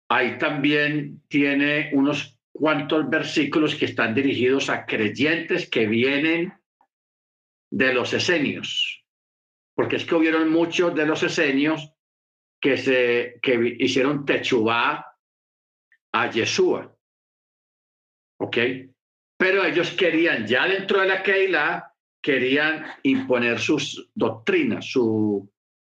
[0.10, 6.54] ahí también tiene unos cuantos versículos que están dirigidos a creyentes que vienen
[7.72, 9.01] de los esenios,
[9.82, 11.92] porque es que hubieron muchos de los esenios
[12.62, 15.18] que, se, que hicieron techubá
[16.14, 16.96] a Yeshua.
[18.40, 18.58] ¿Ok?
[19.40, 25.52] Pero ellos querían ya dentro de la Keilah querían imponer sus doctrinas, su,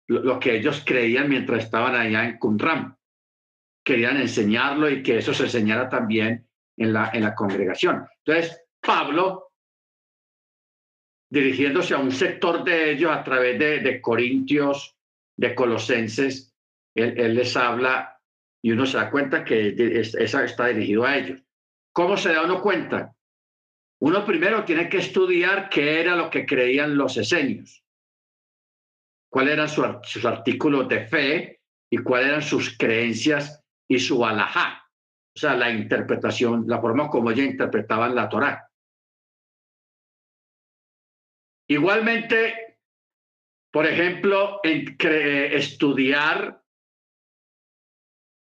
[0.08, 2.98] lo, que ellos creían mientras estaban allá en Qumran.
[3.84, 8.04] Querían enseñarlo y que eso se enseñara también en la, en la congregación.
[8.24, 9.45] Entonces, Pablo,
[11.30, 14.96] dirigiéndose a un sector de ellos a través de, de Corintios,
[15.36, 16.54] de Colosenses,
[16.94, 18.20] él, les habla
[18.62, 21.40] y uno se da cuenta que esa está dirigido a ellos.
[21.92, 23.14] ¿Cómo se da uno cuenta?
[24.00, 27.82] Uno primero tiene que estudiar qué era lo que creían los esenios,
[29.30, 31.60] cuáles eran sus artículos de fe
[31.90, 34.86] y cuáles eran sus creencias y su alajá,
[35.34, 38.65] o sea, la interpretación, la forma como ellos interpretaban la Torá.
[41.68, 42.78] Igualmente,
[43.72, 46.62] por ejemplo, en estudiar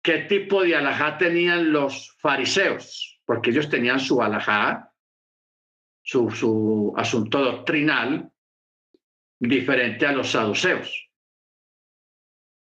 [0.04, 4.92] qué tipo de alajá tenían los fariseos, porque ellos tenían su alajá
[6.06, 8.32] su, asunto doctrinal
[9.40, 11.10] diferente a los saduceos.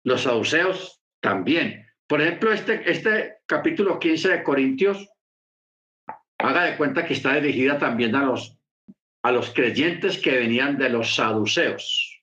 [0.05, 1.87] Los saduceos también.
[2.07, 5.09] Por ejemplo, este, este capítulo 15 de Corintios,
[6.39, 8.56] haga de cuenta que está dirigida también a los,
[9.27, 12.23] a los creyentes que venían de los saduceos.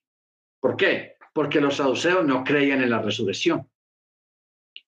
[0.60, 1.18] ¿Por qué?
[1.34, 3.70] Porque los saduceos no creían en la resurrección.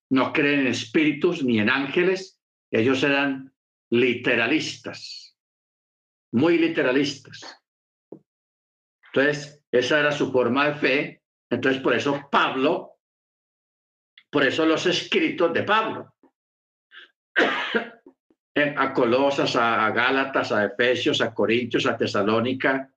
[0.09, 2.39] No creen en espíritus ni en ángeles.
[2.71, 3.53] Ellos eran
[3.89, 5.25] literalistas
[6.35, 7.63] muy literalistas.
[9.13, 11.23] Entonces, esa era su forma de fe.
[11.49, 12.99] Entonces, por eso Pablo,
[14.29, 16.13] por eso los escritos de Pablo,
[18.55, 22.89] a Colosas, a Gálatas, a Efesios, a Corintios, a Tesalónica,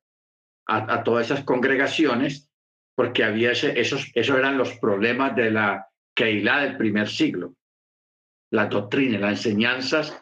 [0.66, 2.49] a, todas esas congregaciones,
[2.94, 7.57] porque había esos, esos eran los problemas de la Keilah del primer siglo,
[8.51, 10.21] la doctrina, las enseñanzas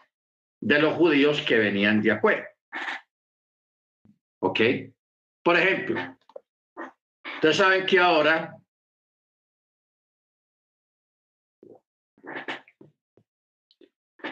[0.61, 2.46] de los judíos que venían de acuerdo.
[4.40, 4.61] ¿Ok?
[5.42, 6.16] Por ejemplo,
[7.35, 8.56] ustedes saben que ahora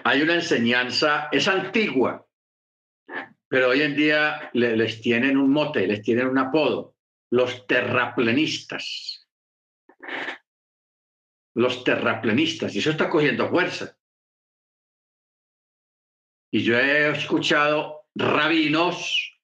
[0.05, 2.27] hay una enseñanza, es antigua,
[3.49, 6.95] pero hoy en día les tienen un mote, les tienen un apodo,
[7.31, 9.27] los terraplenistas.
[11.55, 13.97] Los terraplenistas, y eso está cogiendo fuerza.
[16.53, 19.41] Y yo he escuchado rabinos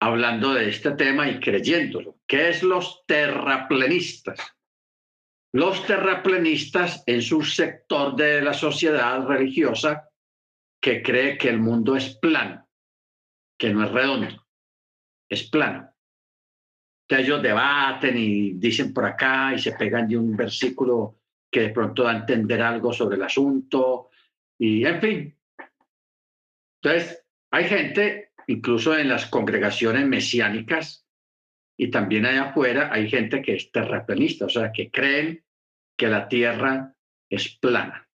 [0.00, 2.18] hablando de este tema y creyéndolo.
[2.26, 4.38] ¿Qué es los terraplenistas?
[5.52, 10.08] Los terraplenistas en su sector de la sociedad religiosa
[10.80, 12.66] que cree que el mundo es plano,
[13.58, 14.46] que no es redondo,
[15.28, 15.90] es plano.
[17.08, 21.18] ellos debaten y dicen por acá y se pegan de un versículo
[21.50, 24.08] que de pronto da a entender algo sobre el asunto
[24.58, 25.38] y en fin.
[26.80, 31.01] Entonces, hay gente, incluso en las congregaciones mesiánicas
[31.76, 35.44] y también allá afuera, hay gente que es terraplanista, o sea, que creen
[35.96, 36.94] que la tierra
[37.28, 38.08] es plana.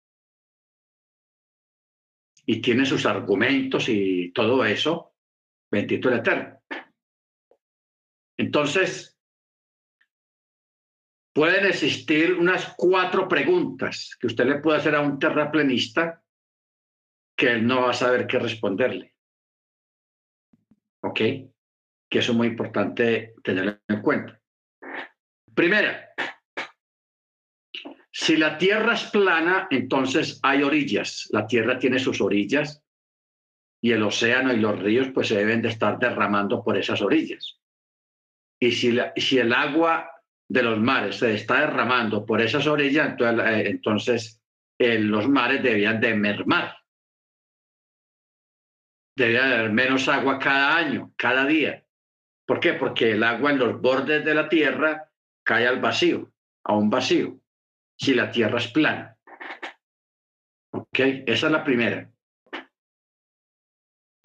[2.44, 5.14] Y tiene sus argumentos y todo eso,
[5.70, 6.60] bendito el Eterno.
[8.38, 9.18] Entonces,
[11.32, 16.22] pueden existir unas cuatro preguntas que usted le puede hacer a un terraplenista
[17.36, 19.14] que él no va a saber qué responderle.
[21.02, 21.20] ¿Ok?
[22.16, 24.40] Que eso es muy importante tenerlo en cuenta.
[25.54, 26.14] Primera,
[28.10, 31.28] si la Tierra es plana, entonces hay orillas.
[31.30, 32.82] La Tierra tiene sus orillas
[33.82, 37.60] y el océano y los ríos pues se deben de estar derramando por esas orillas.
[38.58, 40.10] Y si, si el agua
[40.48, 44.40] de los mares se está derramando por esas orillas, entonces,
[44.78, 46.78] eh, eh, los mares debían de mermar.
[49.14, 51.82] Debía haber menos agua cada año, cada día.
[52.46, 52.74] ¿Por qué?
[52.74, 55.10] Porque el agua en los bordes de la tierra
[55.42, 56.32] cae al vacío,
[56.64, 57.40] a un vacío,
[57.98, 59.18] si la tierra es plana.
[60.70, 60.98] ¿Ok?
[61.26, 62.10] Esa es la primera.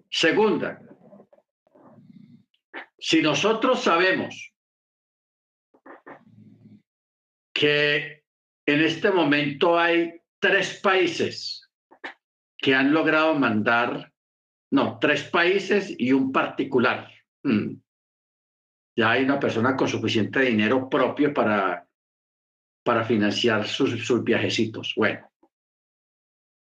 [0.09, 0.81] Segunda,
[2.99, 4.53] si nosotros sabemos
[7.53, 8.23] que
[8.65, 11.69] en este momento hay tres países
[12.57, 14.13] que han logrado mandar,
[14.71, 17.09] no, tres países y un particular.
[17.43, 17.80] Hmm.
[18.95, 21.87] Ya hay una persona con suficiente dinero propio para,
[22.83, 24.93] para financiar sus, sus viajecitos.
[24.95, 25.31] Bueno,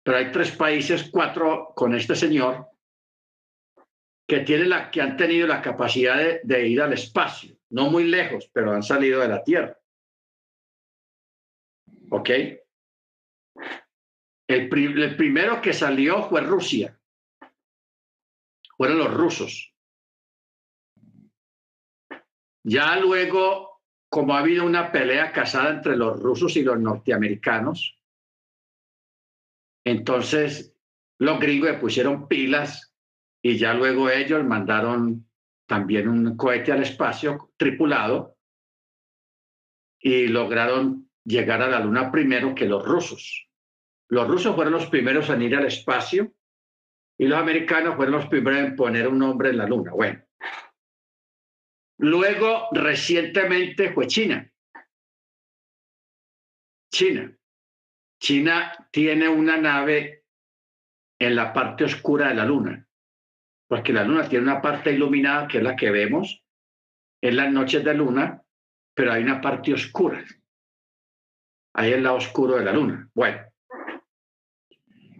[0.07, 2.69] pero hay tres países, cuatro con este señor,
[4.29, 8.49] que, tiene la, que han tenido la capacidad de, ir al espacio, no muy lejos,
[8.53, 9.77] pero han salido de la Tierra.
[12.11, 12.31] ¿Ok?
[14.49, 16.97] El, el, primero que salió fue Rusia.
[18.77, 19.75] Fueron los rusos.
[22.69, 27.97] Ya luego, como ha habido una pelea casada entre los rusos y los norteamericanos,
[29.85, 30.77] entonces
[31.21, 32.93] los gringos le pusieron pilas
[33.41, 35.29] y ya luego ellos mandaron
[35.67, 38.37] también un cohete al espacio tripulado
[40.01, 43.49] y lograron llegar a la Luna primero que los rusos.
[44.09, 46.35] Los rusos fueron los primeros en ir al espacio
[47.17, 49.93] y los americanos fueron los primeros en poner un nombre en la Luna.
[49.93, 50.26] Bueno.
[51.99, 54.51] Luego, recientemente fue China.
[56.93, 57.37] China.
[58.21, 60.25] China tiene una nave
[61.19, 62.87] en la parte oscura de la Luna
[63.69, 66.43] porque la luna tiene una parte iluminada que es la que vemos
[67.21, 68.43] en las noches de luna,
[68.95, 70.25] pero hay una parte oscura.
[71.75, 73.11] Ahí el lado oscuro de la luna.
[73.15, 73.41] Bueno.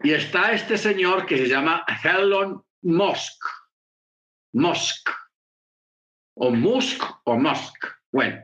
[0.03, 3.43] Y está este señor que se llama Elon Musk.
[4.53, 5.11] Musk.
[6.37, 7.87] O Musk o Musk.
[8.13, 8.43] Bueno,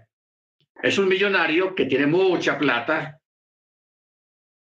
[0.83, 3.21] es un millonario que tiene mucha plata.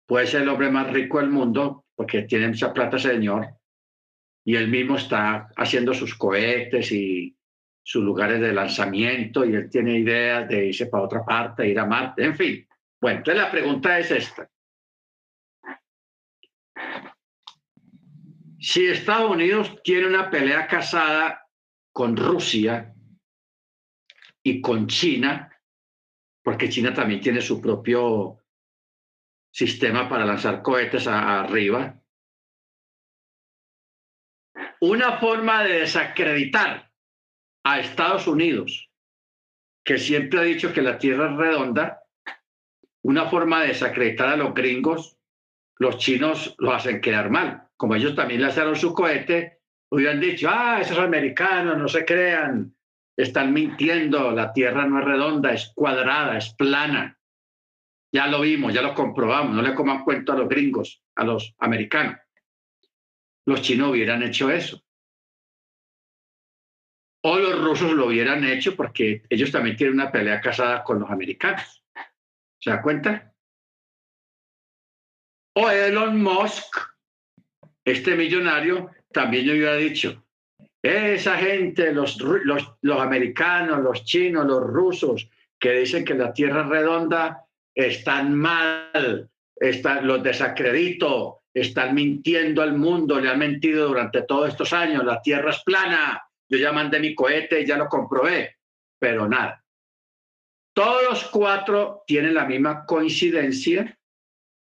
[0.07, 3.55] Puede ser el hombre más rico del mundo porque tiene mucha plata, señor
[4.45, 7.35] y él mismo está haciendo sus cohetes y
[7.83, 11.85] sus lugares de lanzamiento y él tiene ideas de irse para otra parte, ir a
[11.85, 12.67] Marte, en fin.
[13.01, 14.49] Bueno, entonces la pregunta es esta.
[18.59, 21.47] Si Estados Unidos tiene una pelea casada
[21.91, 22.94] con Rusia
[24.45, 25.51] y con China,
[26.43, 28.43] porque China también tiene su propio
[29.51, 31.99] sistema para lanzar cohetes arriba,
[34.81, 36.91] una forma de desacreditar
[37.63, 38.91] a Estados Unidos,
[39.83, 42.03] que siempre ha dicho que la Tierra es redonda,
[43.01, 45.17] una forma de desacreditar a los gringos,
[45.79, 47.67] los chinos lo hacen quedar mal.
[47.77, 52.74] Como ellos también lanzaron su cohete, hubieran dicho, ah, esos americanos no se crean,
[53.17, 57.17] están mintiendo, la Tierra no es redonda, es cuadrada, es plana.
[58.11, 61.53] Ya lo vimos, ya lo comprobamos, no le coman cuento a los gringos, a los
[61.59, 62.19] americanos
[63.45, 64.83] los chinos hubieran hecho eso.
[67.23, 71.09] O los rusos lo hubieran hecho porque ellos también tienen una pelea casada con los
[71.09, 71.83] americanos.
[72.59, 73.33] ¿Se da cuenta?
[75.55, 76.77] O Elon Musk,
[77.83, 80.24] este millonario, también yo hubiera dicho,
[80.85, 85.27] esa gente, los, los, los americanos, los chinos, los rusos,
[85.59, 92.77] que dicen que la Tierra es redonda, están mal, están, los desacredito, están mintiendo al
[92.77, 96.99] mundo, le han mentido durante todos estos años, la Tierra es plana, yo ya mandé
[96.99, 98.57] mi cohete y ya lo comprobé,
[98.99, 99.63] pero nada.
[100.73, 103.97] Todos cuatro tienen la misma coincidencia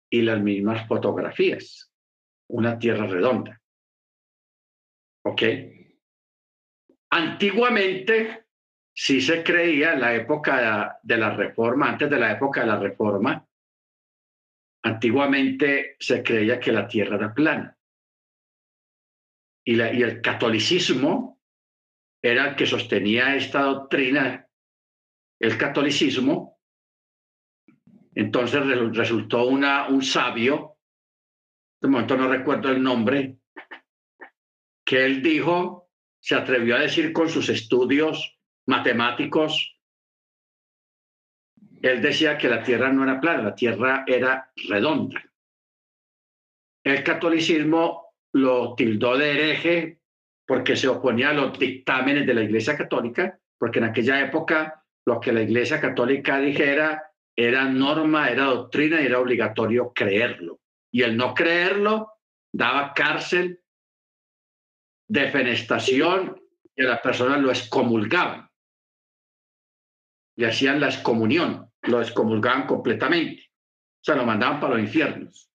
[0.09, 1.91] y las mismas fotografías.
[2.49, 3.61] Una tierra redonda.
[5.25, 5.43] ¿Ok?
[7.11, 8.47] Antiguamente,
[8.95, 12.79] sí se creía en la época de la reforma, antes de la época de la
[12.79, 13.47] reforma,
[14.83, 17.77] antiguamente se creía que la tierra era plana.
[19.65, 21.41] Y, el catolicismo
[22.23, 24.49] era el que sostenía esta doctrina,
[25.41, 26.61] el catolicismo.
[28.15, 30.79] Entonces resultó un sabio,
[31.81, 33.39] de momento no recuerdo el nombre,
[34.85, 35.86] que él dijo,
[36.27, 39.79] se atrevió a decir con sus estudios matemáticos,
[41.81, 45.23] él decía que la Tierra no era plana, la Tierra era redonda.
[46.83, 50.01] El catolicismo lo tildó de hereje
[50.45, 55.21] porque se oponía a los dictámenes de la Iglesia Católica, porque en aquella época lo
[55.21, 57.05] que la Iglesia Católica dijera
[57.37, 60.59] era norma, era doctrina y era obligatorio creerlo.
[60.91, 62.15] Y el no creerlo
[62.53, 63.61] daba cárcel,
[65.09, 66.41] defenestración
[66.75, 68.49] y a las personas lo excomulgaban.
[70.37, 73.51] Le hacían la excomunión, lo excomulgaban completamente.
[74.01, 75.51] O sea, lo mandaban para los infiernos.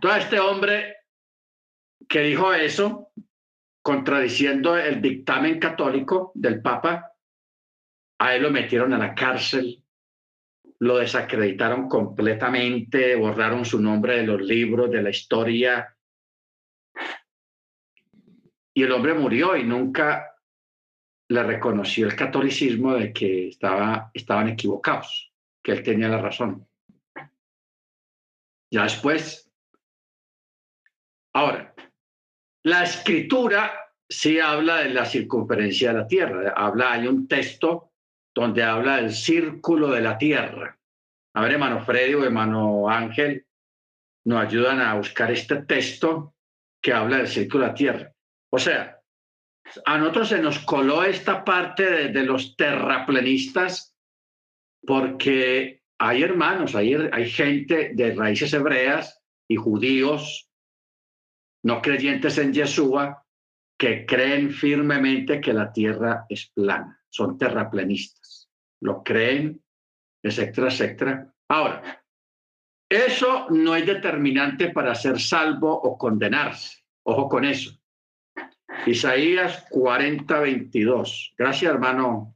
[0.00, 0.96] Todo este hombre
[2.08, 3.10] que dijo eso,
[3.82, 7.12] contradiciendo el dictamen católico del Papa,
[8.18, 9.82] a él lo metieron a la cárcel,
[10.80, 15.93] lo desacreditaron completamente, borraron su nombre de los libros, de la historia.
[18.74, 20.34] Y el hombre murió y nunca
[21.28, 26.66] le reconoció el catolicismo de que estaba, estaban equivocados, que él tenía la razón.
[28.70, 29.50] Ya después.
[31.32, 31.74] Ahora,
[32.64, 33.72] la escritura
[34.08, 36.52] sí habla de la circunferencia de la Tierra.
[36.56, 37.92] Habla, hay un texto
[38.34, 40.78] donde habla del círculo de la Tierra.
[41.34, 43.46] A ver, hermano Freddy o hermano Ángel
[44.24, 46.34] nos ayudan a buscar este texto
[46.80, 48.13] que habla del círculo de la Tierra.
[48.54, 49.00] O sea,
[49.84, 53.96] a nosotros se nos coló esta parte de, los terraplenistas
[54.86, 60.48] porque hay hermanos, hay, gente de raíces hebreas y judíos
[61.64, 63.26] no creyentes en Yeshua
[63.76, 68.48] que creen firmemente que la tierra es plana, son terraplenistas,
[68.82, 69.60] lo creen,
[70.22, 71.34] etcétera, etcétera.
[71.48, 72.04] Ahora,
[72.88, 76.84] eso no es determinante para ser salvo o condenarse.
[77.02, 77.76] Ojo con eso.
[78.86, 81.34] Isaías 40, 22.
[81.36, 82.34] Gracias, hermano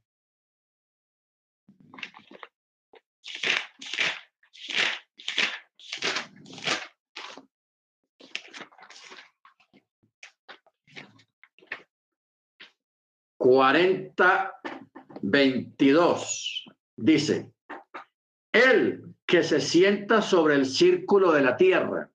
[13.49, 14.61] 40,
[15.23, 16.65] 22.
[16.97, 17.53] Dice,
[18.53, 22.11] el que se sienta sobre el círculo de la tierra,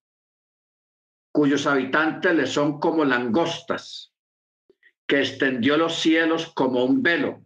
[1.32, 4.13] cuyos habitantes le son como langostas,
[5.20, 7.46] extendió los cielos como un velo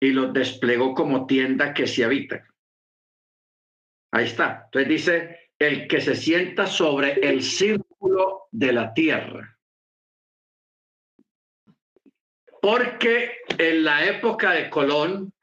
[0.00, 2.46] y los desplegó como tienda que se habita.
[4.12, 4.62] Ahí está.
[4.64, 9.52] Entonces dice, el que se sienta sobre el círculo de la tierra
[12.62, 15.34] porque en la época de Colón,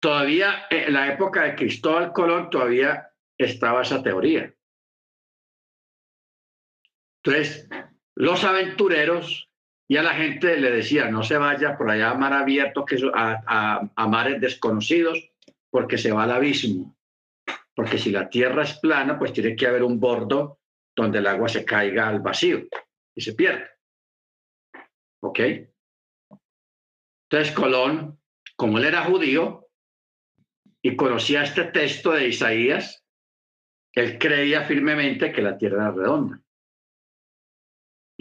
[0.00, 4.54] todavía, en la época de Cristóbal Colón, todavía estaba esa teoría.
[7.24, 7.68] Entonces,
[8.14, 9.48] los aventureros
[9.88, 12.98] y a la gente le decía, no se vaya por allá a mar abierto, que
[13.14, 15.30] a, a mares desconocidos,
[15.70, 16.96] porque se va al abismo.
[17.74, 20.60] Porque si la tierra es plana, pues tiene que haber un bordo
[20.94, 22.62] donde el agua se caiga al vacío
[23.14, 23.66] y se pierde.
[25.22, 25.40] ¿Ok?
[27.30, 28.20] Entonces Colón,
[28.56, 29.68] como él era judío
[30.82, 33.02] y conocía este texto de Isaías,
[33.94, 36.41] él creía firmemente que la tierra era redonda.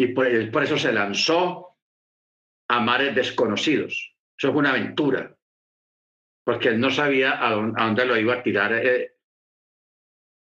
[0.02, 1.78] Y por, eso se lanzó
[2.70, 4.16] a mares desconocidos.
[4.38, 5.38] Eso es una aventura,
[6.44, 9.18] porque él no sabía a dónde, lo iba a tirar eh,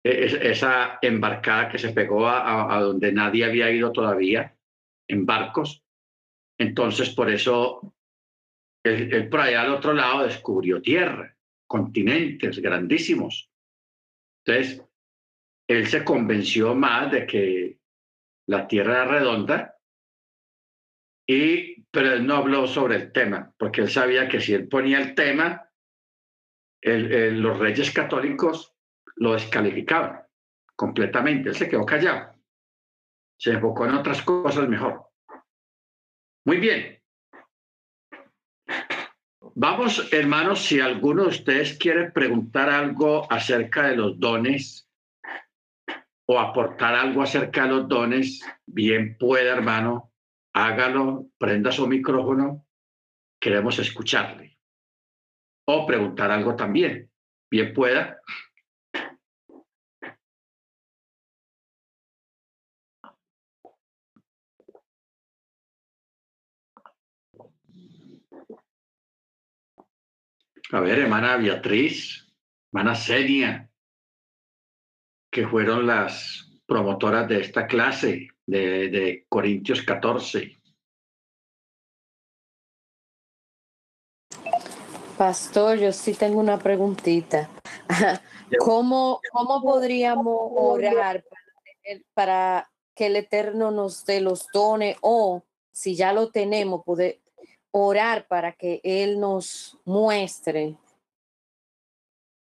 [0.05, 4.57] eh, esa embarcada que se pegó a, a donde nadie había ido todavía
[5.09, 5.85] en barcos
[6.59, 7.95] entonces, por eso,
[8.85, 11.37] él, por allá al otro lado descubrió tierra,
[11.67, 13.51] continentes grandísimos.
[14.45, 14.83] Entonces,
[15.69, 17.79] él se convenció más de que
[18.47, 19.77] la tierra redonda,
[21.27, 24.99] y, pero él no habló sobre el tema, porque él sabía que si él ponía
[25.01, 25.71] el tema,
[26.83, 28.75] los reyes católicos
[29.17, 30.21] lo descalificaban
[30.77, 31.49] completamente.
[31.49, 32.35] Él se quedó callado.
[33.39, 35.07] Se enfocó en otras cosas mejor.
[36.47, 37.01] Muy bien.
[39.55, 44.91] vamos, hermanos, si alguno de ustedes quiere preguntar algo acerca de los dones
[46.27, 50.13] o aportar algo acerca de los dones, bien puede, hermano,
[50.55, 52.67] hágalo, prenda su micrófono,
[53.41, 54.59] queremos escucharle.
[55.67, 57.11] O preguntar algo también,
[57.51, 58.19] bien pueda.
[70.73, 72.27] A ver, hermana Beatriz,
[72.73, 73.71] hermana Senia,
[75.35, 80.57] que fueron las promotoras de esta clase de, de Corintios 14.
[85.19, 87.51] Pastor, yo sí tengo una preguntita.
[88.61, 91.25] ¿Cómo, cómo podríamos orar
[92.15, 97.19] para, que el Eterno nos dé los dones o si ya lo tenemos, poder,
[97.73, 100.77] orar para que Él nos muestre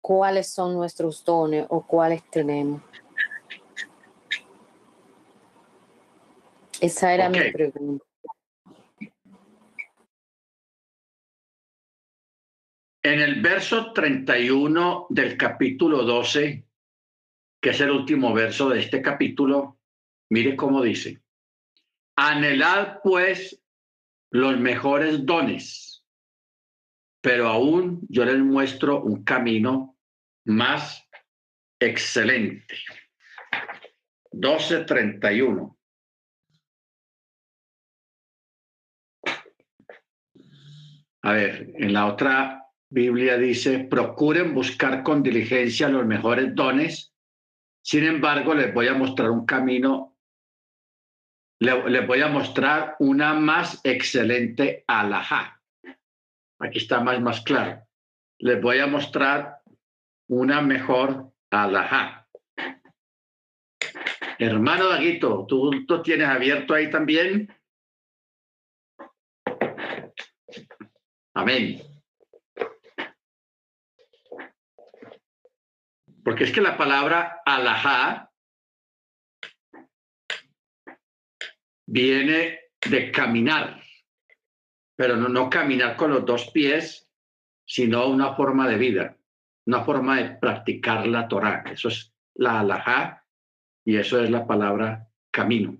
[0.07, 2.81] cuáles son nuestros dones o cuáles tenemos.
[6.79, 8.05] Esa era mi pregunta.
[13.03, 16.65] En el verso 31 del capítulo 12,
[17.61, 19.77] que es el último verso de este capítulo,
[20.29, 21.21] mire cómo dice,
[22.15, 23.61] anhelad pues
[24.31, 26.05] los mejores dones,
[27.19, 29.95] pero aún yo les muestro un camino
[30.47, 31.07] más
[31.79, 32.75] excelente.
[34.31, 35.77] 12.31.
[41.23, 47.13] A ver, en la otra Biblia dice, procuren buscar con diligencia los mejores dones.
[47.81, 50.17] Sin embargo, les voy a mostrar un camino
[51.59, 55.59] le, voy a mostrar una más excelente alajá.
[56.59, 57.81] Aquí está más, más claro.
[58.39, 59.56] Les voy a mostrar
[60.27, 62.27] una mejor alajá.
[64.39, 67.47] Hermano Daguito, ¿tú lo tienes abierto ahí también?
[71.33, 71.81] Amén.
[76.23, 78.31] Porque es que la palabra alajá
[81.87, 82.59] viene
[82.89, 83.81] de caminar,
[84.95, 87.09] pero no, no caminar con los dos pies,
[87.65, 89.16] sino una forma de vida,
[89.67, 91.63] una forma de practicar la Torah.
[91.69, 93.25] Eso es la alajá
[93.85, 95.77] y eso es la palabra camino.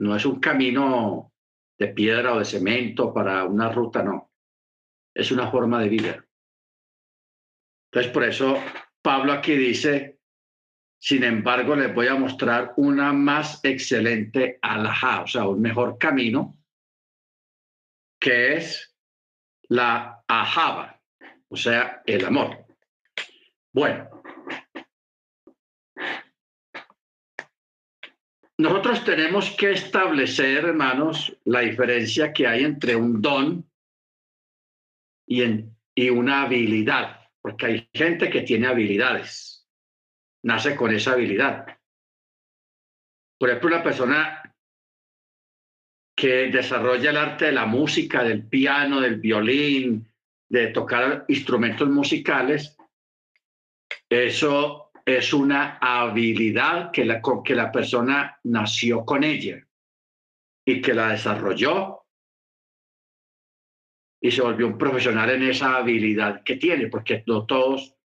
[0.00, 1.32] No es un camino
[1.78, 4.32] de piedra o de cemento para una ruta, no.
[5.14, 6.26] Es una forma de vida.
[7.90, 8.58] Entonces, por eso
[9.00, 10.18] Pablo aquí dice,
[10.98, 16.58] sin embargo, les voy a mostrar una más excelente alajá, o sea, un mejor camino,
[18.20, 18.96] que es
[19.68, 21.00] la ajaba,
[21.48, 22.65] o sea, el amor.
[23.76, 24.08] Bueno,
[28.56, 33.70] nosotros tenemos que establecer, hermanos, la diferencia que hay entre un don
[35.28, 39.68] y, una habilidad, porque hay gente que tiene habilidades
[40.42, 41.66] nace con esa habilidad.
[43.38, 44.54] Por ejemplo, una persona
[46.16, 50.08] que desarrolla el arte de la música, del piano, del violín,
[50.48, 52.75] de tocar instrumentos musicales,
[54.10, 59.66] eso es una habilidad que la, que la persona nació con ella
[60.64, 62.02] y que la desarrolló
[64.20, 67.96] y se volvió un profesional en esa habilidad que tiene, porque no todos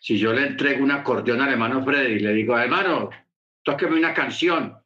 [0.00, 3.10] si yo le entrego un acordeón al hermano Freddy y le digo, hermano,
[3.62, 4.76] tóqueme una canción,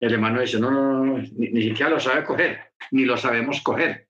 [0.00, 4.08] el hermano dice, no, no, no, ni, siquiera lo sabe coger, ni lo sabemos coger.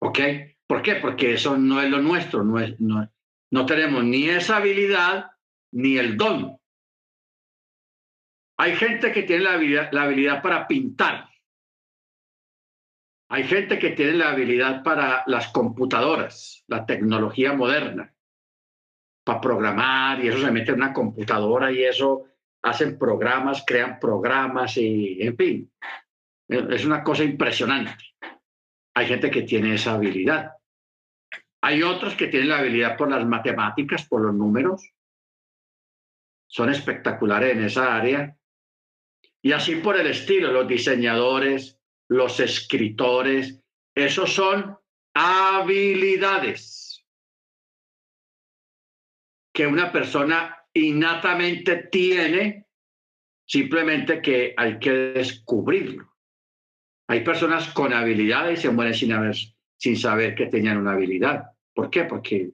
[0.00, 0.18] ¿Ok?
[0.66, 0.96] ¿Por qué?
[0.96, 3.08] Porque eso no es lo nuestro, no, es, no,
[3.50, 5.30] no tenemos ni esa habilidad
[5.72, 6.58] ni el don.
[8.58, 9.54] Hay gente que tiene la
[10.02, 11.28] habilidad, para pintar.
[13.30, 18.12] Hay gente que tiene la habilidad para las computadoras, la tecnología moderna
[19.24, 22.24] para programar y eso se mete en una computadora y eso
[22.62, 25.72] hacen programas, crean programas y en fin,
[26.48, 28.04] es una cosa impresionante.
[28.94, 30.52] Hay gente que tiene esa habilidad.
[31.62, 34.92] Hay otros que tienen la habilidad por las matemáticas, por los números.
[36.46, 38.36] Son espectaculares en esa área.
[39.42, 43.62] Y así por el estilo, los diseñadores, los escritores,
[43.94, 44.78] esos son
[45.14, 47.04] habilidades
[49.52, 52.66] que una persona innatamente tiene,
[53.46, 56.14] simplemente que hay que descubrirlo.
[57.08, 59.34] Hay personas con habilidades y se mueren sin haber,
[59.80, 61.52] sin saber que tenían una habilidad.
[61.74, 62.04] ¿Por qué?
[62.04, 62.52] Porque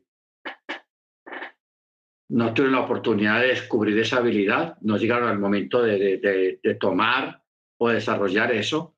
[2.28, 7.42] no tuvieron la oportunidad de descubrir esa habilidad, no llegaron al momento de, tomar
[7.78, 8.96] o desarrollar eso,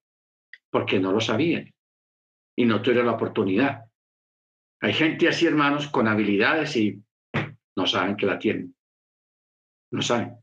[0.71, 1.73] porque no lo sabían
[2.55, 3.87] y no tuvieron la oportunidad.
[4.81, 7.03] Hay gente así, hermanos, con habilidades y
[7.77, 8.75] no saben que la tienen.
[9.91, 10.37] No saben.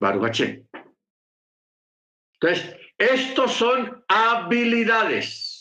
[0.00, 0.40] Baruch
[2.40, 5.53] Entonces, estos son habilidades.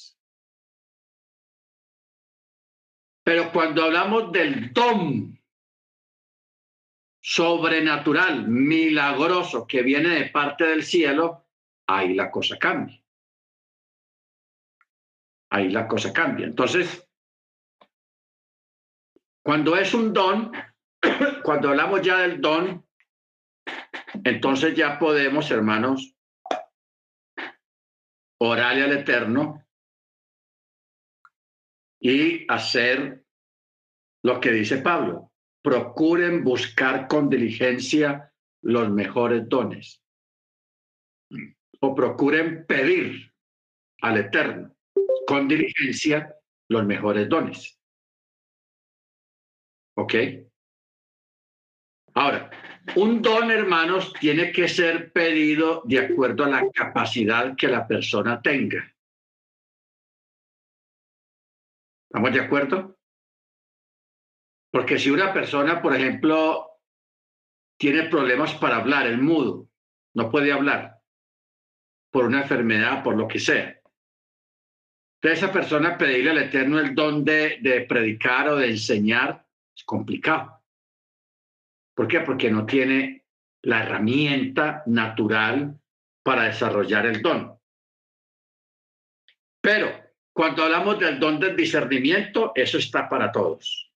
[3.24, 5.40] Pero cuando hablamos del don
[7.22, 11.46] sobrenatural, milagroso, que viene de parte del cielo,
[11.88, 13.02] ahí la cosa cambia.
[15.50, 16.48] Ahí la cosa cambia.
[16.48, 17.08] Entonces,
[19.42, 20.52] cuando es un don,
[21.44, 22.86] cuando hablamos ya del don,
[24.26, 26.14] entonces ya podemos, hermanos,
[28.40, 29.64] orarle al Eterno
[32.04, 33.24] y hacer
[34.24, 35.32] lo que dice Pablo.
[35.64, 40.04] Procuren buscar con diligencia los mejores dones.
[41.80, 43.34] O procuren pedir
[44.02, 44.76] al Eterno
[45.26, 46.36] con diligencia
[46.68, 47.80] los mejores dones.
[49.96, 50.14] ¿Ok?
[52.16, 52.52] Ahora,
[52.98, 58.42] un don, hermanos, tiene que ser pedido de acuerdo a la capacidad que la persona
[58.42, 58.93] tenga.
[62.14, 63.00] ¿Estamos de acuerdo?
[64.72, 66.80] Porque si una persona, por ejemplo,
[67.76, 69.68] tiene problemas para hablar, el mudo,
[70.14, 71.02] no puede hablar
[72.12, 73.82] por una enfermedad, por lo que sea.
[75.16, 79.84] Entonces, esa persona pedirle al Eterno el don de, de predicar o de enseñar es
[79.84, 80.62] complicado.
[81.96, 82.20] ¿Por qué?
[82.20, 83.26] Porque no tiene
[83.64, 85.82] la herramienta natural
[86.22, 87.60] para desarrollar el don.
[89.60, 90.03] Pero
[90.34, 93.92] cuando hablamos del don del discernimiento, eso está para todos.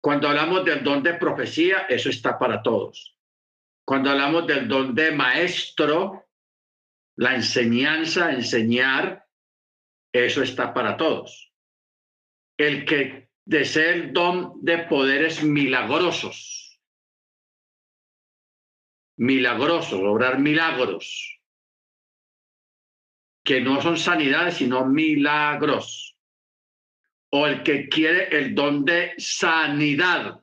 [0.00, 3.16] Cuando hablamos del don de profecía, eso está para todos.
[3.84, 6.28] Cuando hablamos del don de maestro,
[7.16, 9.26] la enseñanza, enseñar,
[10.12, 11.52] eso está para todos.
[12.58, 16.80] El que desea el don de poderes milagrosos,
[19.16, 21.35] milagrosos, lograr milagros,
[23.46, 26.18] que no son sanidades, sino milagros.
[27.30, 30.42] O el que quiere el don de sanidad.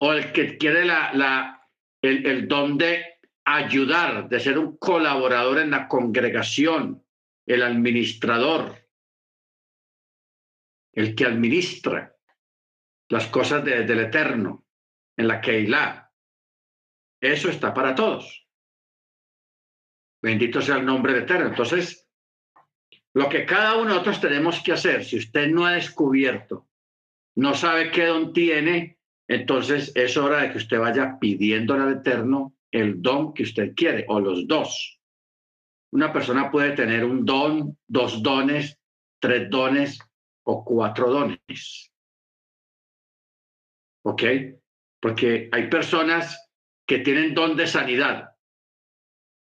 [0.00, 1.68] O el que quiere la, la,
[2.00, 7.04] el, don de ayudar, de ser un colaborador en la congregación,
[7.46, 8.88] el administrador,
[10.92, 12.16] el que administra
[13.08, 14.66] las cosas del Eterno
[15.16, 16.10] en la Keilah.
[17.20, 18.45] Eso está para todos.
[20.26, 21.46] Bendito sea el nombre de Eterno.
[21.46, 22.08] Entonces,
[23.14, 26.66] lo que cada uno de nosotros tenemos que hacer, si usted no ha descubierto,
[27.36, 28.98] no sabe qué don tiene,
[29.28, 34.04] entonces es hora de que usted vaya pidiendo al Eterno el don que usted quiere,
[34.08, 35.00] o los dos.
[35.92, 38.80] Una persona puede tener un don, dos dones,
[39.20, 40.00] tres dones
[40.44, 41.92] o cuatro dones.
[44.02, 44.22] ¿Ok?
[45.06, 46.50] porque hay personas
[46.84, 48.30] que tienen don de sanidad,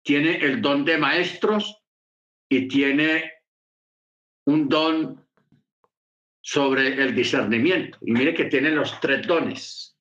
[0.02, 1.82] tiene el don de maestros
[2.48, 3.32] y tiene
[4.46, 5.28] un don
[6.40, 7.98] sobre el discernimiento.
[8.00, 9.96] Y mire que tiene los tres dones.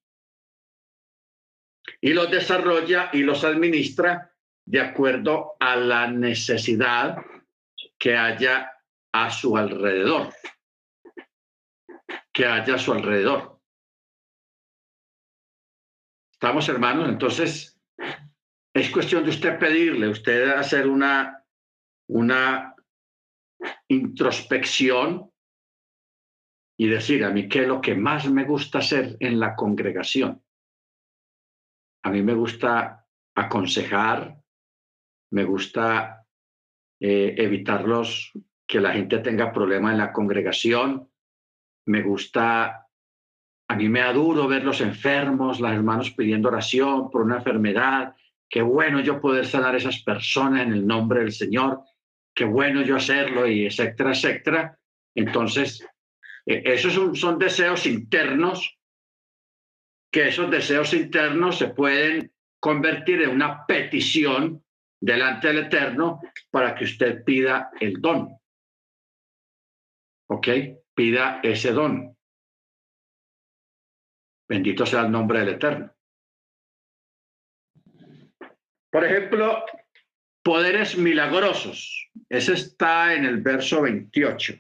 [2.01, 4.33] Y los desarrolla y los administra
[4.65, 7.17] de acuerdo a la necesidad
[7.97, 8.71] que haya
[9.11, 10.33] a su alrededor.
[12.31, 13.59] Que haya a su alrededor.
[16.31, 17.78] Estamos hermanos, entonces
[18.74, 21.43] es cuestión de usted pedirle, usted hacer una,
[22.07, 22.76] una
[23.88, 25.32] introspección
[26.78, 30.41] y decir a mí qué es lo que más me gusta hacer en la congregación.
[32.03, 33.05] A mí me gusta
[33.36, 34.41] aconsejar,
[35.32, 36.26] me gusta
[37.01, 38.32] eh, evitarlos
[38.65, 41.11] que la gente tenga problemas en la congregación,
[41.88, 42.89] me gusta
[43.72, 48.15] a mí me da duro ver los enfermos, las hermanos pidiendo oración por una enfermedad.
[48.49, 51.83] Qué bueno yo poder sanar a esas personas en el nombre del Señor.
[52.33, 54.79] Qué bueno yo hacerlo y etcétera, etcétera.
[55.13, 55.85] Entonces,
[56.45, 58.75] e, esos son, son deseos internos,
[60.11, 64.63] que esos deseos internos se pueden convertir en una petición
[64.99, 66.19] delante del Eterno
[66.49, 68.35] para que usted pida el don.
[70.27, 70.47] ¿Ok?
[70.95, 72.17] Pida ese don.
[74.47, 75.93] Bendito sea el nombre del Eterno.
[78.89, 79.63] Por ejemplo,
[80.43, 82.09] poderes milagrosos.
[82.27, 84.53] Ese está en el verso 28.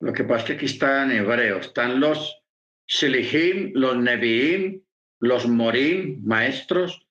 [0.00, 1.58] Lo que pasa es que aquí está en hebreo.
[1.58, 2.42] Están los
[2.88, 4.82] Shilihim, los Neviim,
[5.20, 7.06] los Morim, maestros,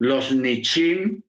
[0.00, 1.22] los Nichim,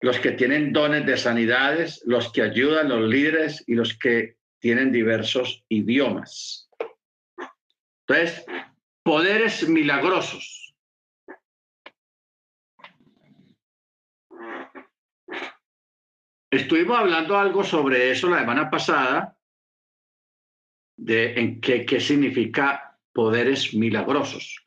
[0.00, 4.90] los que tienen dones de sanidades, los que ayudan, los líderes y los que tienen
[4.90, 6.69] diversos idiomas.
[8.10, 8.44] Entonces,
[9.04, 10.74] poderes milagrosos.
[16.50, 19.38] Estuvimos hablando algo sobre eso la semana pasada,
[20.96, 24.66] de en qué, qué significa poderes milagrosos.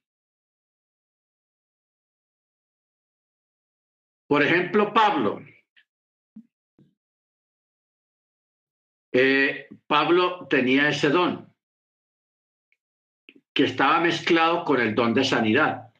[4.26, 5.41] Por ejemplo, Pablo.
[9.12, 11.53] Eh, Pablo tenía ese don
[13.54, 15.93] que estaba mezclado con el don de sanidad,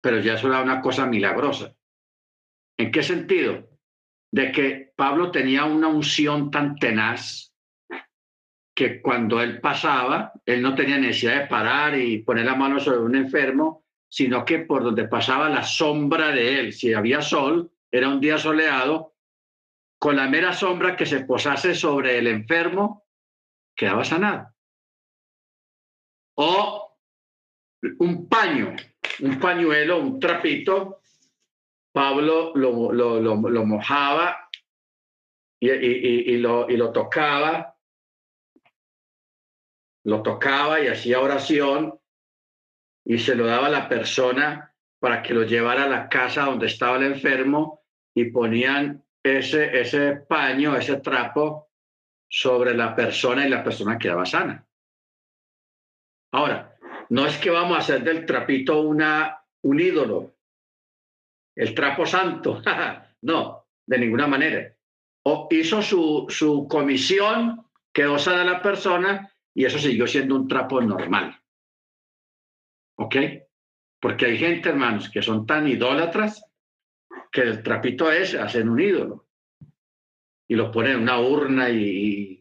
[0.00, 1.74] pero ya eso era una cosa milagrosa.
[2.78, 3.68] ¿En qué sentido?
[4.32, 7.52] De que Pablo tenía una unción tan tenaz
[8.74, 13.00] que cuando él pasaba, él no tenía necesidad de parar y poner la mano sobre
[13.00, 18.08] un enfermo, sino que por donde pasaba la sombra de él, si había sol, era
[18.08, 19.14] un día soleado,
[19.98, 23.04] con la mera sombra que se posase sobre el enfermo,
[23.76, 24.54] quedaba sanado.
[26.42, 26.96] O
[27.98, 28.74] un paño,
[29.20, 31.02] un pañuelo, un trapito,
[31.92, 34.48] Pablo lo, lo, lo, mojaba
[35.60, 37.76] y, y, y, lo, y lo tocaba
[40.04, 41.98] lo tocaba y hacía oración
[43.04, 46.66] y se lo daba a la persona para que lo llevara a la casa donde
[46.66, 47.82] estaba el enfermo
[48.14, 51.70] y ponían ese, ese paño, ese trapo
[52.28, 54.66] sobre la persona y la persona quedaba sana.
[56.32, 56.76] Ahora,
[57.08, 60.34] no es que vamos a hacer del trapito una, un ídolo,
[61.56, 62.62] el trapo santo,
[63.22, 64.74] no, de ninguna manera.
[65.24, 70.80] O hizo su, su comisión, quedó sana la persona y eso siguió siendo un trapo
[70.80, 71.38] normal.
[72.96, 73.16] ¿Ok?
[74.00, 76.42] Porque hay gente, hermanos, que son tan idólatras
[77.30, 79.26] que el trapito es hacen un ídolo
[80.48, 82.39] y lo ponen en una urna y,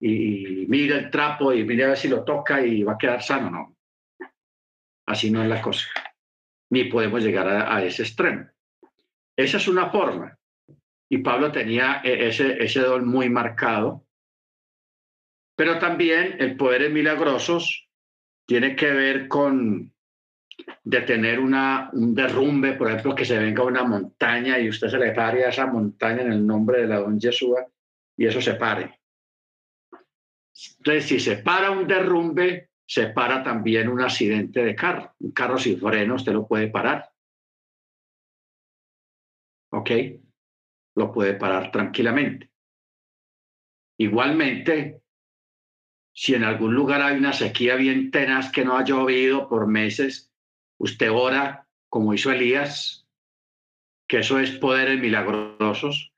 [0.00, 3.22] y, mira el trapo y mira a ver si lo toca y va a quedar
[3.22, 3.50] sano.
[3.50, 3.76] No.
[5.06, 5.86] Así no es la cosa.
[6.70, 8.46] Ni podemos llegar a, ese extremo.
[9.36, 10.36] Esa es una forma.
[11.08, 14.06] Y Pablo tenía e, ese, ese don muy marcado
[15.56, 17.88] pero también el poder milagrosos
[18.46, 19.92] tiene que ver con
[20.84, 25.12] detener una, un derrumbe, por ejemplo, que se venga una montaña y usted se le
[25.12, 27.66] pare a esa montaña en el nombre de la don Yeshua
[28.16, 28.95] y eso se pare.
[30.78, 35.14] Entonces, si se para un derrumbe, se para también un accidente de carro.
[35.18, 37.10] Un carro sin freno usted lo puede parar.
[39.72, 39.90] ¿Ok?
[40.94, 42.50] Lo puede parar tranquilamente.
[43.98, 45.02] Igualmente,
[46.14, 50.32] si en algún lugar hay una sequía bien tenaz que no ha llovido por meses,
[50.78, 53.06] usted ora como hizo Elías,
[54.08, 56.12] que eso es poderes milagrosos.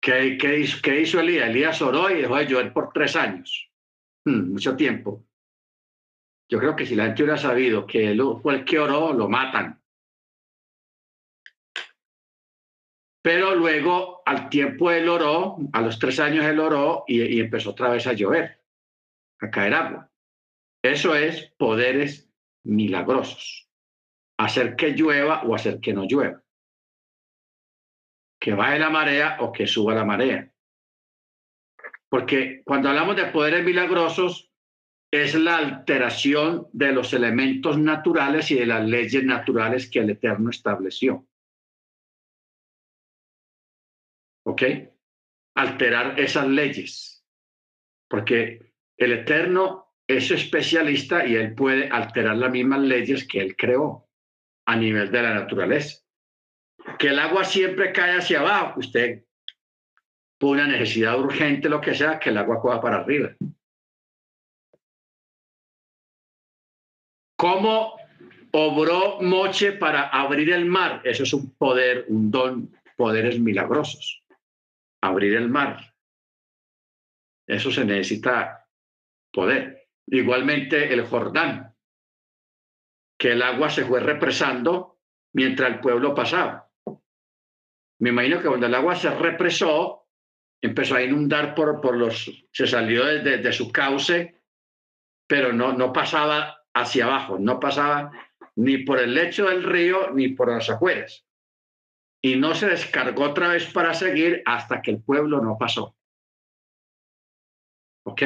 [0.00, 0.58] ¿Qué,
[1.00, 1.48] hizo Elías?
[1.48, 3.70] Elías oró y dejó de llover por tres años,
[4.24, 5.24] hmm, mucho tiempo.
[6.48, 9.28] Yo creo que si la gente hubiera sabido que él fue el que oró, lo
[9.28, 9.82] matan.
[13.22, 17.90] Pero luego, al tiempo él oró, a los tres años él oró y, empezó otra
[17.90, 18.62] vez a llover,
[19.40, 20.10] a caer agua.
[20.82, 22.30] Eso es poderes
[22.64, 23.68] milagrosos.
[24.38, 26.42] Hacer que llueva o hacer que no llueva.
[28.48, 30.50] Que baje la marea o que suba la marea.
[32.08, 34.50] Porque cuando hablamos de poderes milagrosos,
[35.12, 40.48] es la alteración de los elementos naturales y de las leyes naturales que el Eterno
[40.48, 41.26] estableció.
[44.46, 44.62] ¿ok?
[45.54, 47.22] Alterar esas leyes,
[48.08, 54.08] porque el Eterno es especialista y él puede alterar las mismas leyes que él creó
[54.66, 56.07] a nivel de la naturaleza.
[56.98, 59.24] Que el agua siempre cae hacia abajo, usted
[60.38, 63.30] por una necesidad urgente, lo que sea, que el agua coja para arriba.
[67.36, 67.96] ¿Cómo
[68.52, 71.00] obró Moche para abrir el mar?
[71.04, 74.22] Eso es un poder, un don, poderes milagrosos
[75.00, 75.94] abrir el mar.
[77.46, 78.66] Eso se necesita
[79.32, 79.88] poder.
[80.06, 81.74] Igualmente el Jordán,
[83.18, 84.98] que el agua se fue represando
[85.34, 86.67] mientras el pueblo pasaba.
[88.00, 90.06] Me imagino que cuando el agua se represó,
[90.60, 94.36] empezó a inundar por, por los, se salió desde de su cauce,
[95.26, 98.10] pero no, no pasaba hacia abajo, no pasaba
[98.56, 101.24] ni por el lecho del río ni por las afueras.
[102.20, 105.96] Y no se descargó otra vez para seguir hasta que el pueblo no pasó.
[108.04, 108.22] ¿Ok?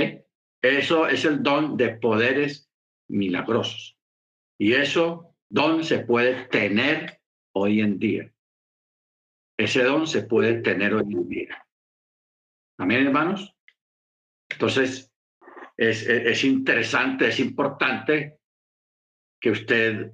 [0.62, 2.70] Eso es el don de poderes
[3.08, 3.98] milagrosos.
[4.58, 7.20] Y eso don se puede tener
[7.52, 8.31] hoy en día.
[9.62, 11.66] Ese don se puede tener hoy en día.
[12.78, 13.54] Amén, hermanos.
[14.50, 15.12] Entonces,
[15.76, 18.38] es, es, interesante, es importante
[19.40, 20.12] que usted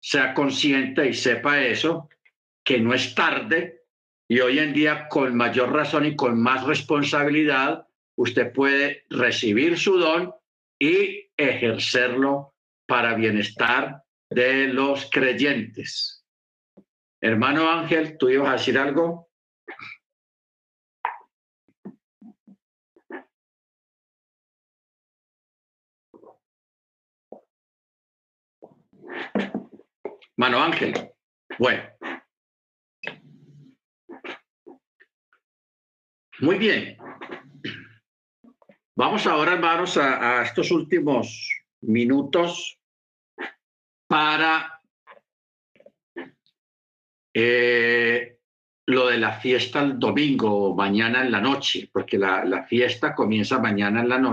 [0.00, 2.08] sea consciente y sepa eso,
[2.64, 3.84] que no es tarde
[4.28, 7.86] y hoy en día con mayor razón y con más responsabilidad,
[8.16, 10.32] usted puede recibir su don
[10.78, 12.54] y ejercerlo
[12.86, 16.25] para bienestar de los creyentes.
[17.26, 19.28] Hermano Ángel, ¿tú ibas a decir algo?
[30.36, 30.94] Mano Ángel.
[31.58, 31.82] Bueno.
[36.38, 36.96] Muy bien.
[38.94, 41.50] Vamos ahora, hermanos, a, a estos últimos
[41.80, 42.78] minutos
[44.06, 44.75] para
[47.38, 48.38] eh,
[48.86, 54.00] lo de la fiesta el domingo mañana en la noche, porque la fiesta comienza mañana
[54.00, 54.24] en la noche.